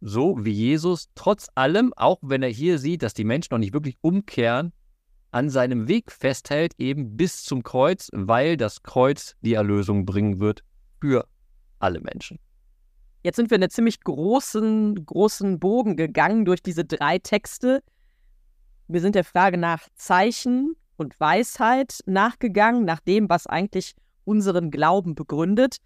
so 0.00 0.36
wie 0.44 0.52
Jesus 0.52 1.08
trotz 1.16 1.48
allem, 1.56 1.92
auch 1.94 2.20
wenn 2.22 2.44
er 2.44 2.50
hier 2.50 2.78
sieht, 2.78 3.02
dass 3.02 3.12
die 3.12 3.24
Menschen 3.24 3.48
noch 3.50 3.58
nicht 3.58 3.72
wirklich 3.72 3.96
umkehren, 4.02 4.72
an 5.32 5.50
seinem 5.50 5.88
Weg 5.88 6.12
festhält, 6.12 6.74
eben 6.78 7.16
bis 7.16 7.42
zum 7.42 7.62
Kreuz, 7.62 8.08
weil 8.12 8.56
das 8.56 8.82
Kreuz 8.82 9.34
die 9.40 9.54
Erlösung 9.54 10.06
bringen 10.06 10.38
wird 10.38 10.62
für 11.00 11.26
alle 11.78 12.00
Menschen. 12.00 12.38
Jetzt 13.24 13.36
sind 13.36 13.50
wir 13.50 13.56
einen 13.56 13.70
ziemlich 13.70 14.00
großen, 14.00 15.04
großen 15.04 15.58
Bogen 15.58 15.96
gegangen 15.96 16.44
durch 16.44 16.62
diese 16.62 16.84
drei 16.84 17.18
Texte. 17.18 17.82
Wir 18.88 19.00
sind 19.00 19.14
der 19.14 19.24
Frage 19.24 19.58
nach 19.58 19.88
Zeichen, 19.94 20.76
und 21.02 21.18
Weisheit 21.20 22.00
nachgegangen, 22.06 22.84
nach 22.84 23.00
dem, 23.00 23.28
was 23.28 23.46
eigentlich 23.46 23.94
unseren 24.24 24.70
Glauben 24.70 25.14
begründet. 25.14 25.76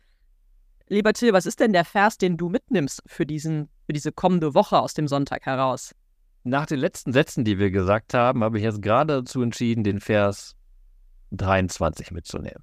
Lieber 0.89 1.13
Till, 1.13 1.33
was 1.33 1.47
ist 1.47 1.59
denn 1.59 1.73
der 1.73 1.85
Vers, 1.85 2.19
den 2.19 2.37
du 2.37 2.49
mitnimmst 2.49 3.03
für, 3.07 3.27
diesen, 3.27 3.69
für 3.87 3.93
diese 3.93 4.13
kommende 4.13 4.55
Woche 4.55 4.79
aus 4.79 4.95
dem 4.95 5.09
Sonntag 5.09 5.45
heraus? 5.47 5.95
Nach 6.47 6.65
den 6.65 6.79
letzten 6.79 7.13
Sätzen, 7.13 7.45
die 7.45 7.59
wir 7.59 7.73
gesagt 7.73 8.15
haben, 8.15 8.45
habe 8.45 8.59
ich 8.59 8.63
jetzt 8.63 8.81
gerade 8.81 9.15
dazu 9.15 9.43
entschieden, 9.43 9.83
den 9.83 9.99
Vers 9.99 10.55
23 11.33 12.13
mitzunehmen. 12.13 12.63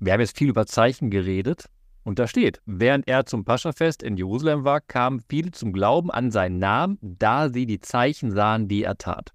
Wir 0.00 0.12
haben 0.12 0.20
jetzt 0.20 0.36
viel 0.36 0.50
über 0.50 0.66
Zeichen 0.66 1.08
geredet 1.08 1.70
und 2.02 2.18
da 2.18 2.26
steht, 2.26 2.60
während 2.66 3.08
er 3.08 3.24
zum 3.24 3.46
Paschafest 3.46 4.02
in 4.02 4.18
Jerusalem 4.18 4.64
war, 4.64 4.82
kamen 4.82 5.22
viele 5.30 5.52
zum 5.52 5.72
Glauben 5.72 6.10
an 6.10 6.30
seinen 6.30 6.58
Namen, 6.58 6.98
da 7.00 7.48
sie 7.48 7.64
die 7.64 7.80
Zeichen 7.80 8.32
sahen, 8.32 8.68
die 8.68 8.82
er 8.82 8.98
tat. 8.98 9.32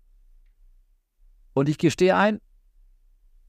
Und 1.55 1.69
ich 1.69 1.79
gestehe 1.79 2.15
ein, 2.15 2.39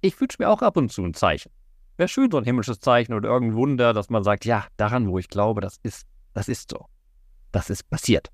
ich 0.01 0.19
wünsche 0.19 0.39
mir 0.39 0.49
auch 0.49 0.63
ab 0.63 0.79
und 0.79 0.91
zu 0.91 1.05
ein 1.05 1.13
Zeichen. 1.13 1.53
Wäre 1.99 2.09
schön, 2.09 2.31
so 2.31 2.39
ein 2.39 2.45
himmlisches 2.45 2.81
Zeichen 2.81 3.13
oder 3.13 3.29
irgendein 3.29 3.59
Wunder, 3.59 3.93
dass 3.93 4.09
man 4.09 4.25
sagt, 4.25 4.47
ja, 4.47 4.67
daran, 4.79 5.09
wo 5.11 5.19
ich 5.19 5.29
glaube, 5.29 5.61
das 5.61 5.77
ist, 5.83 6.07
das 6.33 6.49
ist 6.49 6.71
so. 6.71 6.87
Das 7.53 7.69
ist 7.69 7.91
passiert. 7.91 8.31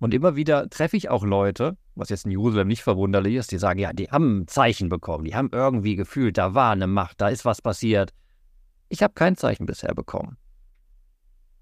Und 0.00 0.14
immer 0.14 0.34
wieder 0.34 0.68
treffe 0.70 0.96
ich 0.96 1.10
auch 1.10 1.24
Leute, 1.24 1.76
was 1.94 2.08
jetzt 2.08 2.24
in 2.24 2.30
Jerusalem 2.30 2.68
nicht 2.68 2.82
verwunderlich 2.82 3.34
ist, 3.34 3.52
die 3.52 3.58
sagen, 3.58 3.78
ja, 3.78 3.92
die 3.92 4.10
haben 4.10 4.40
ein 4.40 4.48
Zeichen 4.48 4.88
bekommen, 4.88 5.24
die 5.24 5.34
haben 5.34 5.50
irgendwie 5.52 5.94
gefühlt, 5.94 6.38
da 6.38 6.54
war 6.54 6.72
eine 6.72 6.86
Macht, 6.86 7.20
da 7.20 7.28
ist 7.28 7.44
was 7.44 7.60
passiert. 7.60 8.14
Ich 8.88 9.02
habe 9.02 9.12
kein 9.12 9.36
Zeichen 9.36 9.66
bisher 9.66 9.94
bekommen. 9.94 10.38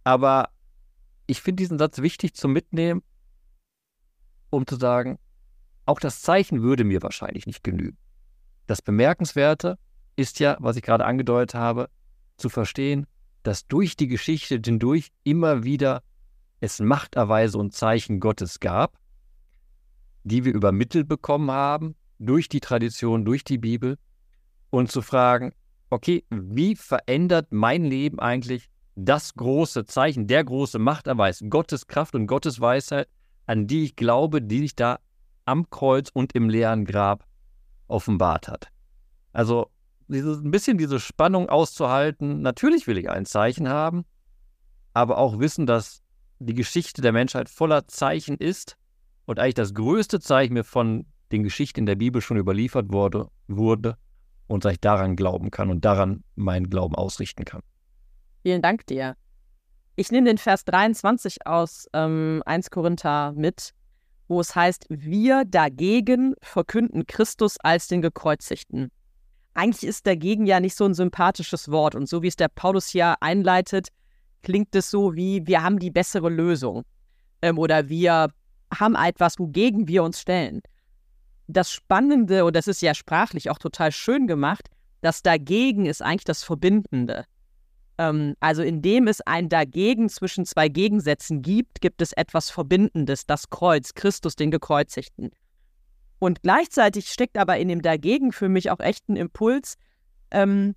Aber 0.04 0.50
ich 1.26 1.42
finde 1.42 1.62
diesen 1.62 1.78
Satz 1.78 1.98
wichtig 1.98 2.34
zum 2.34 2.52
Mitnehmen, 2.52 3.02
um 4.50 4.66
zu 4.66 4.76
sagen, 4.76 5.18
auch 5.84 5.98
das 5.98 6.22
Zeichen 6.22 6.62
würde 6.62 6.84
mir 6.84 7.02
wahrscheinlich 7.02 7.46
nicht 7.46 7.64
genügen. 7.64 7.98
Das 8.68 8.82
Bemerkenswerte 8.82 9.78
ist 10.14 10.38
ja, 10.38 10.56
was 10.60 10.76
ich 10.76 10.82
gerade 10.82 11.04
angedeutet 11.04 11.54
habe, 11.54 11.90
zu 12.36 12.48
verstehen, 12.48 13.06
dass 13.42 13.66
durch 13.66 13.96
die 13.96 14.08
Geschichte 14.08 14.60
hindurch 14.64 15.10
immer 15.24 15.64
wieder 15.64 16.02
es 16.60 16.80
Machterweise 16.80 17.58
und 17.58 17.74
Zeichen 17.74 18.20
Gottes 18.20 18.60
gab, 18.60 18.98
die 20.24 20.44
wir 20.44 20.52
übermittelt 20.52 21.08
bekommen 21.08 21.50
haben 21.50 21.94
durch 22.18 22.48
die 22.48 22.60
Tradition, 22.60 23.24
durch 23.24 23.44
die 23.44 23.58
Bibel 23.58 23.98
und 24.70 24.90
zu 24.90 25.02
fragen, 25.02 25.52
okay, 25.90 26.24
wie 26.30 26.76
verändert 26.76 27.48
mein 27.50 27.84
Leben 27.84 28.18
eigentlich 28.18 28.68
das 28.96 29.34
große 29.34 29.84
Zeichen, 29.84 30.26
der 30.26 30.44
große 30.44 30.78
Machterweis, 30.78 31.44
Gottes 31.48 31.86
Kraft 31.86 32.14
und 32.14 32.26
Gottes 32.26 32.60
Weisheit, 32.60 33.08
an 33.46 33.66
die 33.66 33.84
ich 33.84 33.96
glaube, 33.96 34.42
die 34.42 34.58
sich 34.58 34.74
da 34.74 34.98
am 35.44 35.70
Kreuz 35.70 36.10
und 36.12 36.34
im 36.34 36.50
leeren 36.50 36.84
Grab 36.84 37.24
offenbart 37.86 38.48
hat. 38.48 38.68
Also 39.32 39.70
dieses, 40.08 40.42
ein 40.42 40.50
bisschen 40.50 40.78
diese 40.78 41.00
Spannung 41.00 41.48
auszuhalten, 41.48 42.42
natürlich 42.42 42.86
will 42.86 42.98
ich 42.98 43.08
ein 43.08 43.24
Zeichen 43.24 43.68
haben, 43.68 44.04
aber 44.94 45.18
auch 45.18 45.38
wissen, 45.38 45.66
dass 45.66 46.02
die 46.38 46.54
Geschichte 46.54 47.02
der 47.02 47.12
Menschheit 47.12 47.48
voller 47.48 47.86
Zeichen 47.88 48.36
ist 48.36 48.76
und 49.26 49.38
eigentlich 49.38 49.54
das 49.54 49.74
größte 49.74 50.20
Zeichen 50.20 50.54
mir 50.54 50.64
von 50.64 51.06
den 51.32 51.42
Geschichten 51.42 51.80
in 51.80 51.86
der 51.86 51.96
Bibel 51.96 52.22
schon 52.22 52.36
überliefert 52.36 52.92
wurde, 52.92 53.28
wurde 53.48 53.96
und 54.46 54.64
dass 54.64 54.72
ich 54.72 54.80
daran 54.80 55.16
glauben 55.16 55.50
kann 55.50 55.70
und 55.70 55.84
daran 55.84 56.24
meinen 56.36 56.70
Glauben 56.70 56.94
ausrichten 56.94 57.44
kann. 57.44 57.62
Vielen 58.42 58.62
Dank 58.62 58.86
dir. 58.86 59.16
Ich 59.96 60.10
nehme 60.10 60.28
den 60.28 60.38
Vers 60.38 60.64
23 60.64 61.46
aus 61.46 61.86
ähm, 61.92 62.42
1 62.46 62.70
Korinther 62.70 63.32
mit 63.32 63.74
wo 64.28 64.40
es 64.40 64.54
heißt, 64.54 64.86
wir 64.88 65.44
dagegen 65.44 66.34
verkünden 66.40 67.06
Christus 67.06 67.56
als 67.60 67.88
den 67.88 68.02
Gekreuzigten. 68.02 68.90
Eigentlich 69.54 69.88
ist 69.88 70.06
dagegen 70.06 70.46
ja 70.46 70.60
nicht 70.60 70.76
so 70.76 70.84
ein 70.84 70.94
sympathisches 70.94 71.70
Wort 71.70 71.94
und 71.94 72.08
so 72.08 72.22
wie 72.22 72.28
es 72.28 72.36
der 72.36 72.48
Paulus 72.48 72.88
hier 72.88 73.16
einleitet, 73.20 73.88
klingt 74.42 74.74
es 74.74 74.90
so 74.90 75.14
wie, 75.14 75.46
wir 75.46 75.62
haben 75.62 75.78
die 75.78 75.90
bessere 75.90 76.28
Lösung 76.28 76.84
ähm, 77.42 77.58
oder 77.58 77.88
wir 77.88 78.28
haben 78.74 78.94
etwas, 78.94 79.38
wogegen 79.38 79.88
wir 79.88 80.02
uns 80.02 80.20
stellen. 80.20 80.60
Das 81.46 81.72
Spannende, 81.72 82.44
und 82.44 82.54
das 82.54 82.66
ist 82.66 82.82
ja 82.82 82.94
sprachlich 82.94 83.50
auch 83.50 83.58
total 83.58 83.92
schön 83.92 84.26
gemacht, 84.26 84.68
das 85.00 85.22
dagegen 85.22 85.86
ist 85.86 86.02
eigentlich 86.02 86.24
das 86.24 86.42
Verbindende. 86.42 87.24
Ähm, 87.98 88.34
also 88.40 88.62
indem 88.62 89.08
es 89.08 89.20
ein 89.22 89.48
Dagegen 89.48 90.08
zwischen 90.08 90.44
zwei 90.44 90.68
Gegensätzen 90.68 91.42
gibt, 91.42 91.80
gibt 91.80 92.02
es 92.02 92.12
etwas 92.12 92.50
Verbindendes, 92.50 93.26
das 93.26 93.50
Kreuz, 93.50 93.94
Christus, 93.94 94.36
den 94.36 94.50
Gekreuzigten. 94.50 95.30
Und 96.18 96.42
gleichzeitig 96.42 97.08
steckt 97.10 97.38
aber 97.38 97.58
in 97.58 97.68
dem 97.68 97.82
Dagegen 97.82 98.32
für 98.32 98.48
mich 98.48 98.70
auch 98.70 98.80
echt 98.80 99.08
ein 99.08 99.16
Impuls. 99.16 99.76
Ähm, 100.30 100.74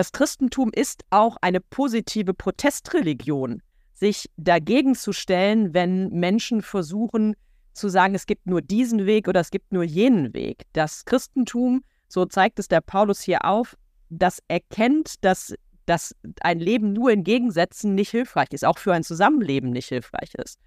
das 0.00 0.12
Christentum 0.12 0.70
ist 0.72 1.04
auch 1.10 1.36
eine 1.42 1.60
positive 1.60 2.32
Protestreligion, 2.32 3.60
sich 3.92 4.30
dagegen 4.38 4.94
zu 4.94 5.12
stellen, 5.12 5.74
wenn 5.74 6.08
Menschen 6.08 6.62
versuchen 6.62 7.36
zu 7.74 7.90
sagen, 7.90 8.14
es 8.14 8.24
gibt 8.24 8.46
nur 8.46 8.62
diesen 8.62 9.04
Weg 9.04 9.28
oder 9.28 9.40
es 9.40 9.50
gibt 9.50 9.74
nur 9.74 9.84
jenen 9.84 10.32
Weg. 10.32 10.62
Das 10.72 11.04
Christentum, 11.04 11.84
so 12.08 12.24
zeigt 12.24 12.58
es 12.58 12.68
der 12.68 12.80
Paulus 12.80 13.20
hier 13.20 13.44
auf, 13.44 13.76
das 14.08 14.38
erkennt, 14.48 15.22
dass 15.22 15.54
dass 15.84 16.16
ein 16.40 16.60
Leben 16.60 16.94
nur 16.94 17.10
in 17.10 17.22
Gegensätzen 17.22 17.94
nicht 17.94 18.10
hilfreich 18.10 18.48
ist, 18.52 18.64
auch 18.64 18.78
für 18.78 18.94
ein 18.94 19.02
Zusammenleben 19.02 19.68
nicht 19.68 19.88
hilfreich 19.88 20.34
ist. 20.36 20.58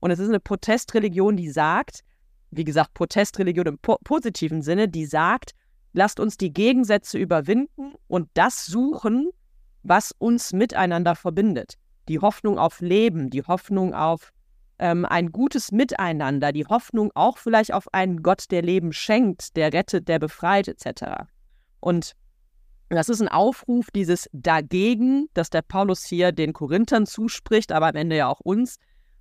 Und 0.00 0.12
es 0.12 0.18
ist 0.18 0.30
eine 0.30 0.40
Protestreligion, 0.40 1.36
die 1.36 1.50
sagt, 1.50 2.04
wie 2.52 2.64
gesagt, 2.64 2.94
Protestreligion 2.94 3.66
im 3.66 3.78
po 3.78 3.98
positiven 4.02 4.62
Sinne, 4.62 4.88
die 4.88 5.04
sagt, 5.04 5.52
lasst 5.98 6.20
uns 6.20 6.36
die 6.36 6.52
Gegensätze 6.52 7.18
überwinden 7.18 7.94
und 8.06 8.28
das 8.34 8.66
suchen, 8.66 9.30
was 9.82 10.12
uns 10.18 10.52
miteinander 10.52 11.16
verbindet. 11.16 11.74
Die 12.08 12.20
Hoffnung 12.20 12.56
auf 12.58 12.80
Leben, 12.80 13.30
die 13.30 13.42
Hoffnung 13.42 13.94
auf 13.94 14.32
ähm, 14.78 15.04
ein 15.04 15.32
gutes 15.32 15.72
Miteinander, 15.72 16.52
die 16.52 16.66
Hoffnung 16.66 17.10
auch 17.14 17.36
vielleicht 17.36 17.74
auf 17.74 17.92
einen 17.92 18.22
Gott, 18.22 18.44
der 18.52 18.62
Leben 18.62 18.92
schenkt, 18.92 19.56
der 19.56 19.72
rettet, 19.72 20.06
der 20.06 20.20
befreit, 20.20 20.68
etc. 20.68 21.24
Und 21.80 22.12
das 22.90 23.08
ist 23.08 23.20
ein 23.20 23.28
Aufruf 23.28 23.90
dieses 23.90 24.30
Dagegen, 24.32 25.28
das 25.34 25.50
der 25.50 25.62
Paulus 25.62 26.04
hier 26.04 26.30
den 26.30 26.52
Korinthern 26.52 27.06
zuspricht, 27.06 27.72
aber 27.72 27.88
am 27.88 27.96
Ende 27.96 28.16
ja 28.16 28.28
auch 28.28 28.40
uns, 28.40 28.76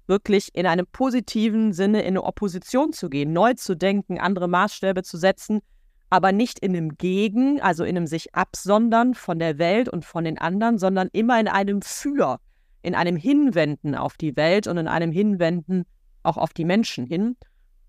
wirklich 0.06 0.50
in 0.54 0.68
einem 0.68 0.86
positiven 0.86 1.74
Sinne 1.74 2.02
in 2.02 2.10
eine 2.10 2.24
Opposition 2.24 2.94
zu 2.94 3.10
gehen, 3.10 3.34
neu 3.34 3.56
zu 3.56 3.76
denken, 3.76 4.20
andere 4.20 4.48
Maßstäbe 4.48 5.02
zu 5.02 5.18
setzen, 5.18 5.62
aber 6.10 6.32
nicht 6.32 6.60
in 6.60 6.76
einem 6.76 6.98
Gegen, 6.98 7.62
also 7.62 7.84
in 7.84 7.98
einem 7.98 8.08
sich 8.08 8.34
absondern 8.34 9.14
von 9.14 9.40
der 9.40 9.58
Welt 9.58 9.90
und 9.90 10.06
von 10.06 10.24
den 10.24 10.38
anderen, 10.38 10.78
sondern 10.78 11.10
immer 11.12 11.40
in 11.40 11.48
einem 11.48 11.82
Für, 11.82 12.40
in 12.82 12.96
einem 12.96 13.16
Hinwenden 13.18 13.96
auf 13.96 14.18
die 14.18 14.36
Welt 14.36 14.68
und 14.68 14.78
in 14.78 14.88
einem 14.88 15.12
Hinwenden 15.12 15.86
auch 16.24 16.38
auf 16.38 16.54
die 16.54 16.66
Menschen 16.66 17.06
hin. 17.06 17.36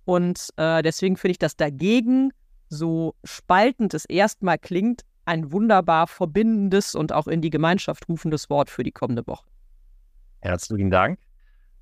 Und 0.04 0.48
äh, 0.56 0.82
deswegen 0.82 1.16
finde 1.16 1.32
ich 1.32 1.38
das 1.38 1.56
dagegen, 1.56 2.32
so 2.68 3.14
spaltend 3.24 3.94
es 3.94 4.04
erstmal 4.04 4.58
klingt, 4.58 5.02
ein 5.24 5.52
wunderbar 5.52 6.06
verbindendes 6.06 6.94
und 6.94 7.12
auch 7.12 7.26
in 7.26 7.42
die 7.42 7.50
Gemeinschaft 7.50 8.08
rufendes 8.08 8.48
Wort 8.48 8.70
für 8.70 8.82
die 8.82 8.92
kommende 8.92 9.26
Woche. 9.26 9.46
Herzlichen 10.40 10.90
Dank. 10.90 11.18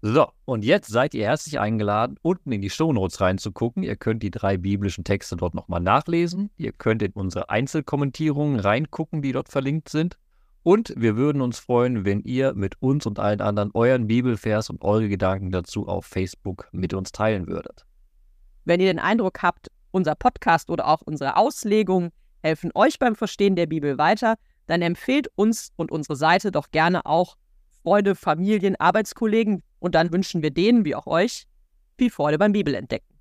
So, 0.02 0.28
und 0.44 0.64
jetzt 0.64 0.88
seid 0.88 1.14
ihr 1.14 1.24
herzlich 1.24 1.58
eingeladen, 1.58 2.16
unten 2.22 2.52
in 2.52 2.60
die 2.60 2.70
Shownotes 2.70 3.20
reinzugucken. 3.20 3.82
Ihr 3.82 3.96
könnt 3.96 4.22
die 4.22 4.30
drei 4.30 4.56
biblischen 4.56 5.04
Texte 5.04 5.36
dort 5.36 5.54
nochmal 5.54 5.80
nachlesen. 5.80 6.50
Ihr 6.56 6.72
könnt 6.72 7.02
in 7.02 7.12
unsere 7.12 7.48
Einzelkommentierungen 7.48 8.60
reingucken, 8.60 9.22
die 9.22 9.32
dort 9.32 9.48
verlinkt 9.48 9.88
sind. 9.88 10.18
Und 10.62 10.92
wir 10.96 11.16
würden 11.16 11.40
uns 11.42 11.58
freuen, 11.58 12.04
wenn 12.04 12.20
ihr 12.22 12.52
mit 12.54 12.80
uns 12.82 13.06
und 13.06 13.18
allen 13.18 13.40
anderen 13.40 13.70
euren 13.72 14.06
Bibelvers 14.06 14.68
und 14.68 14.82
eure 14.82 15.08
Gedanken 15.08 15.50
dazu 15.50 15.86
auf 15.88 16.04
Facebook 16.04 16.68
mit 16.72 16.92
uns 16.92 17.12
teilen 17.12 17.46
würdet. 17.46 17.86
Wenn 18.64 18.80
ihr 18.80 18.92
den 18.92 18.98
Eindruck 18.98 19.42
habt, 19.42 19.68
unser 19.92 20.14
Podcast 20.14 20.68
oder 20.70 20.88
auch 20.88 21.02
unsere 21.02 21.36
Auslegung 21.36 22.10
helfen 22.42 22.70
euch 22.74 22.98
beim 22.98 23.14
Verstehen 23.14 23.56
der 23.56 23.66
Bibel 23.66 23.96
weiter, 23.96 24.36
dann 24.66 24.82
empfehlt 24.82 25.28
uns 25.36 25.70
und 25.76 25.90
unsere 25.90 26.16
Seite 26.16 26.50
doch 26.50 26.70
gerne 26.70 27.06
auch 27.06 27.36
Freunde, 27.86 28.16
Familien, 28.16 28.74
Arbeitskollegen 28.74 29.62
und 29.78 29.94
dann 29.94 30.12
wünschen 30.12 30.42
wir 30.42 30.50
denen 30.50 30.84
wie 30.84 30.96
auch 30.96 31.06
euch 31.06 31.46
viel 31.96 32.10
Freude 32.10 32.36
beim 32.36 32.50
Bibelentdecken. 32.50 33.15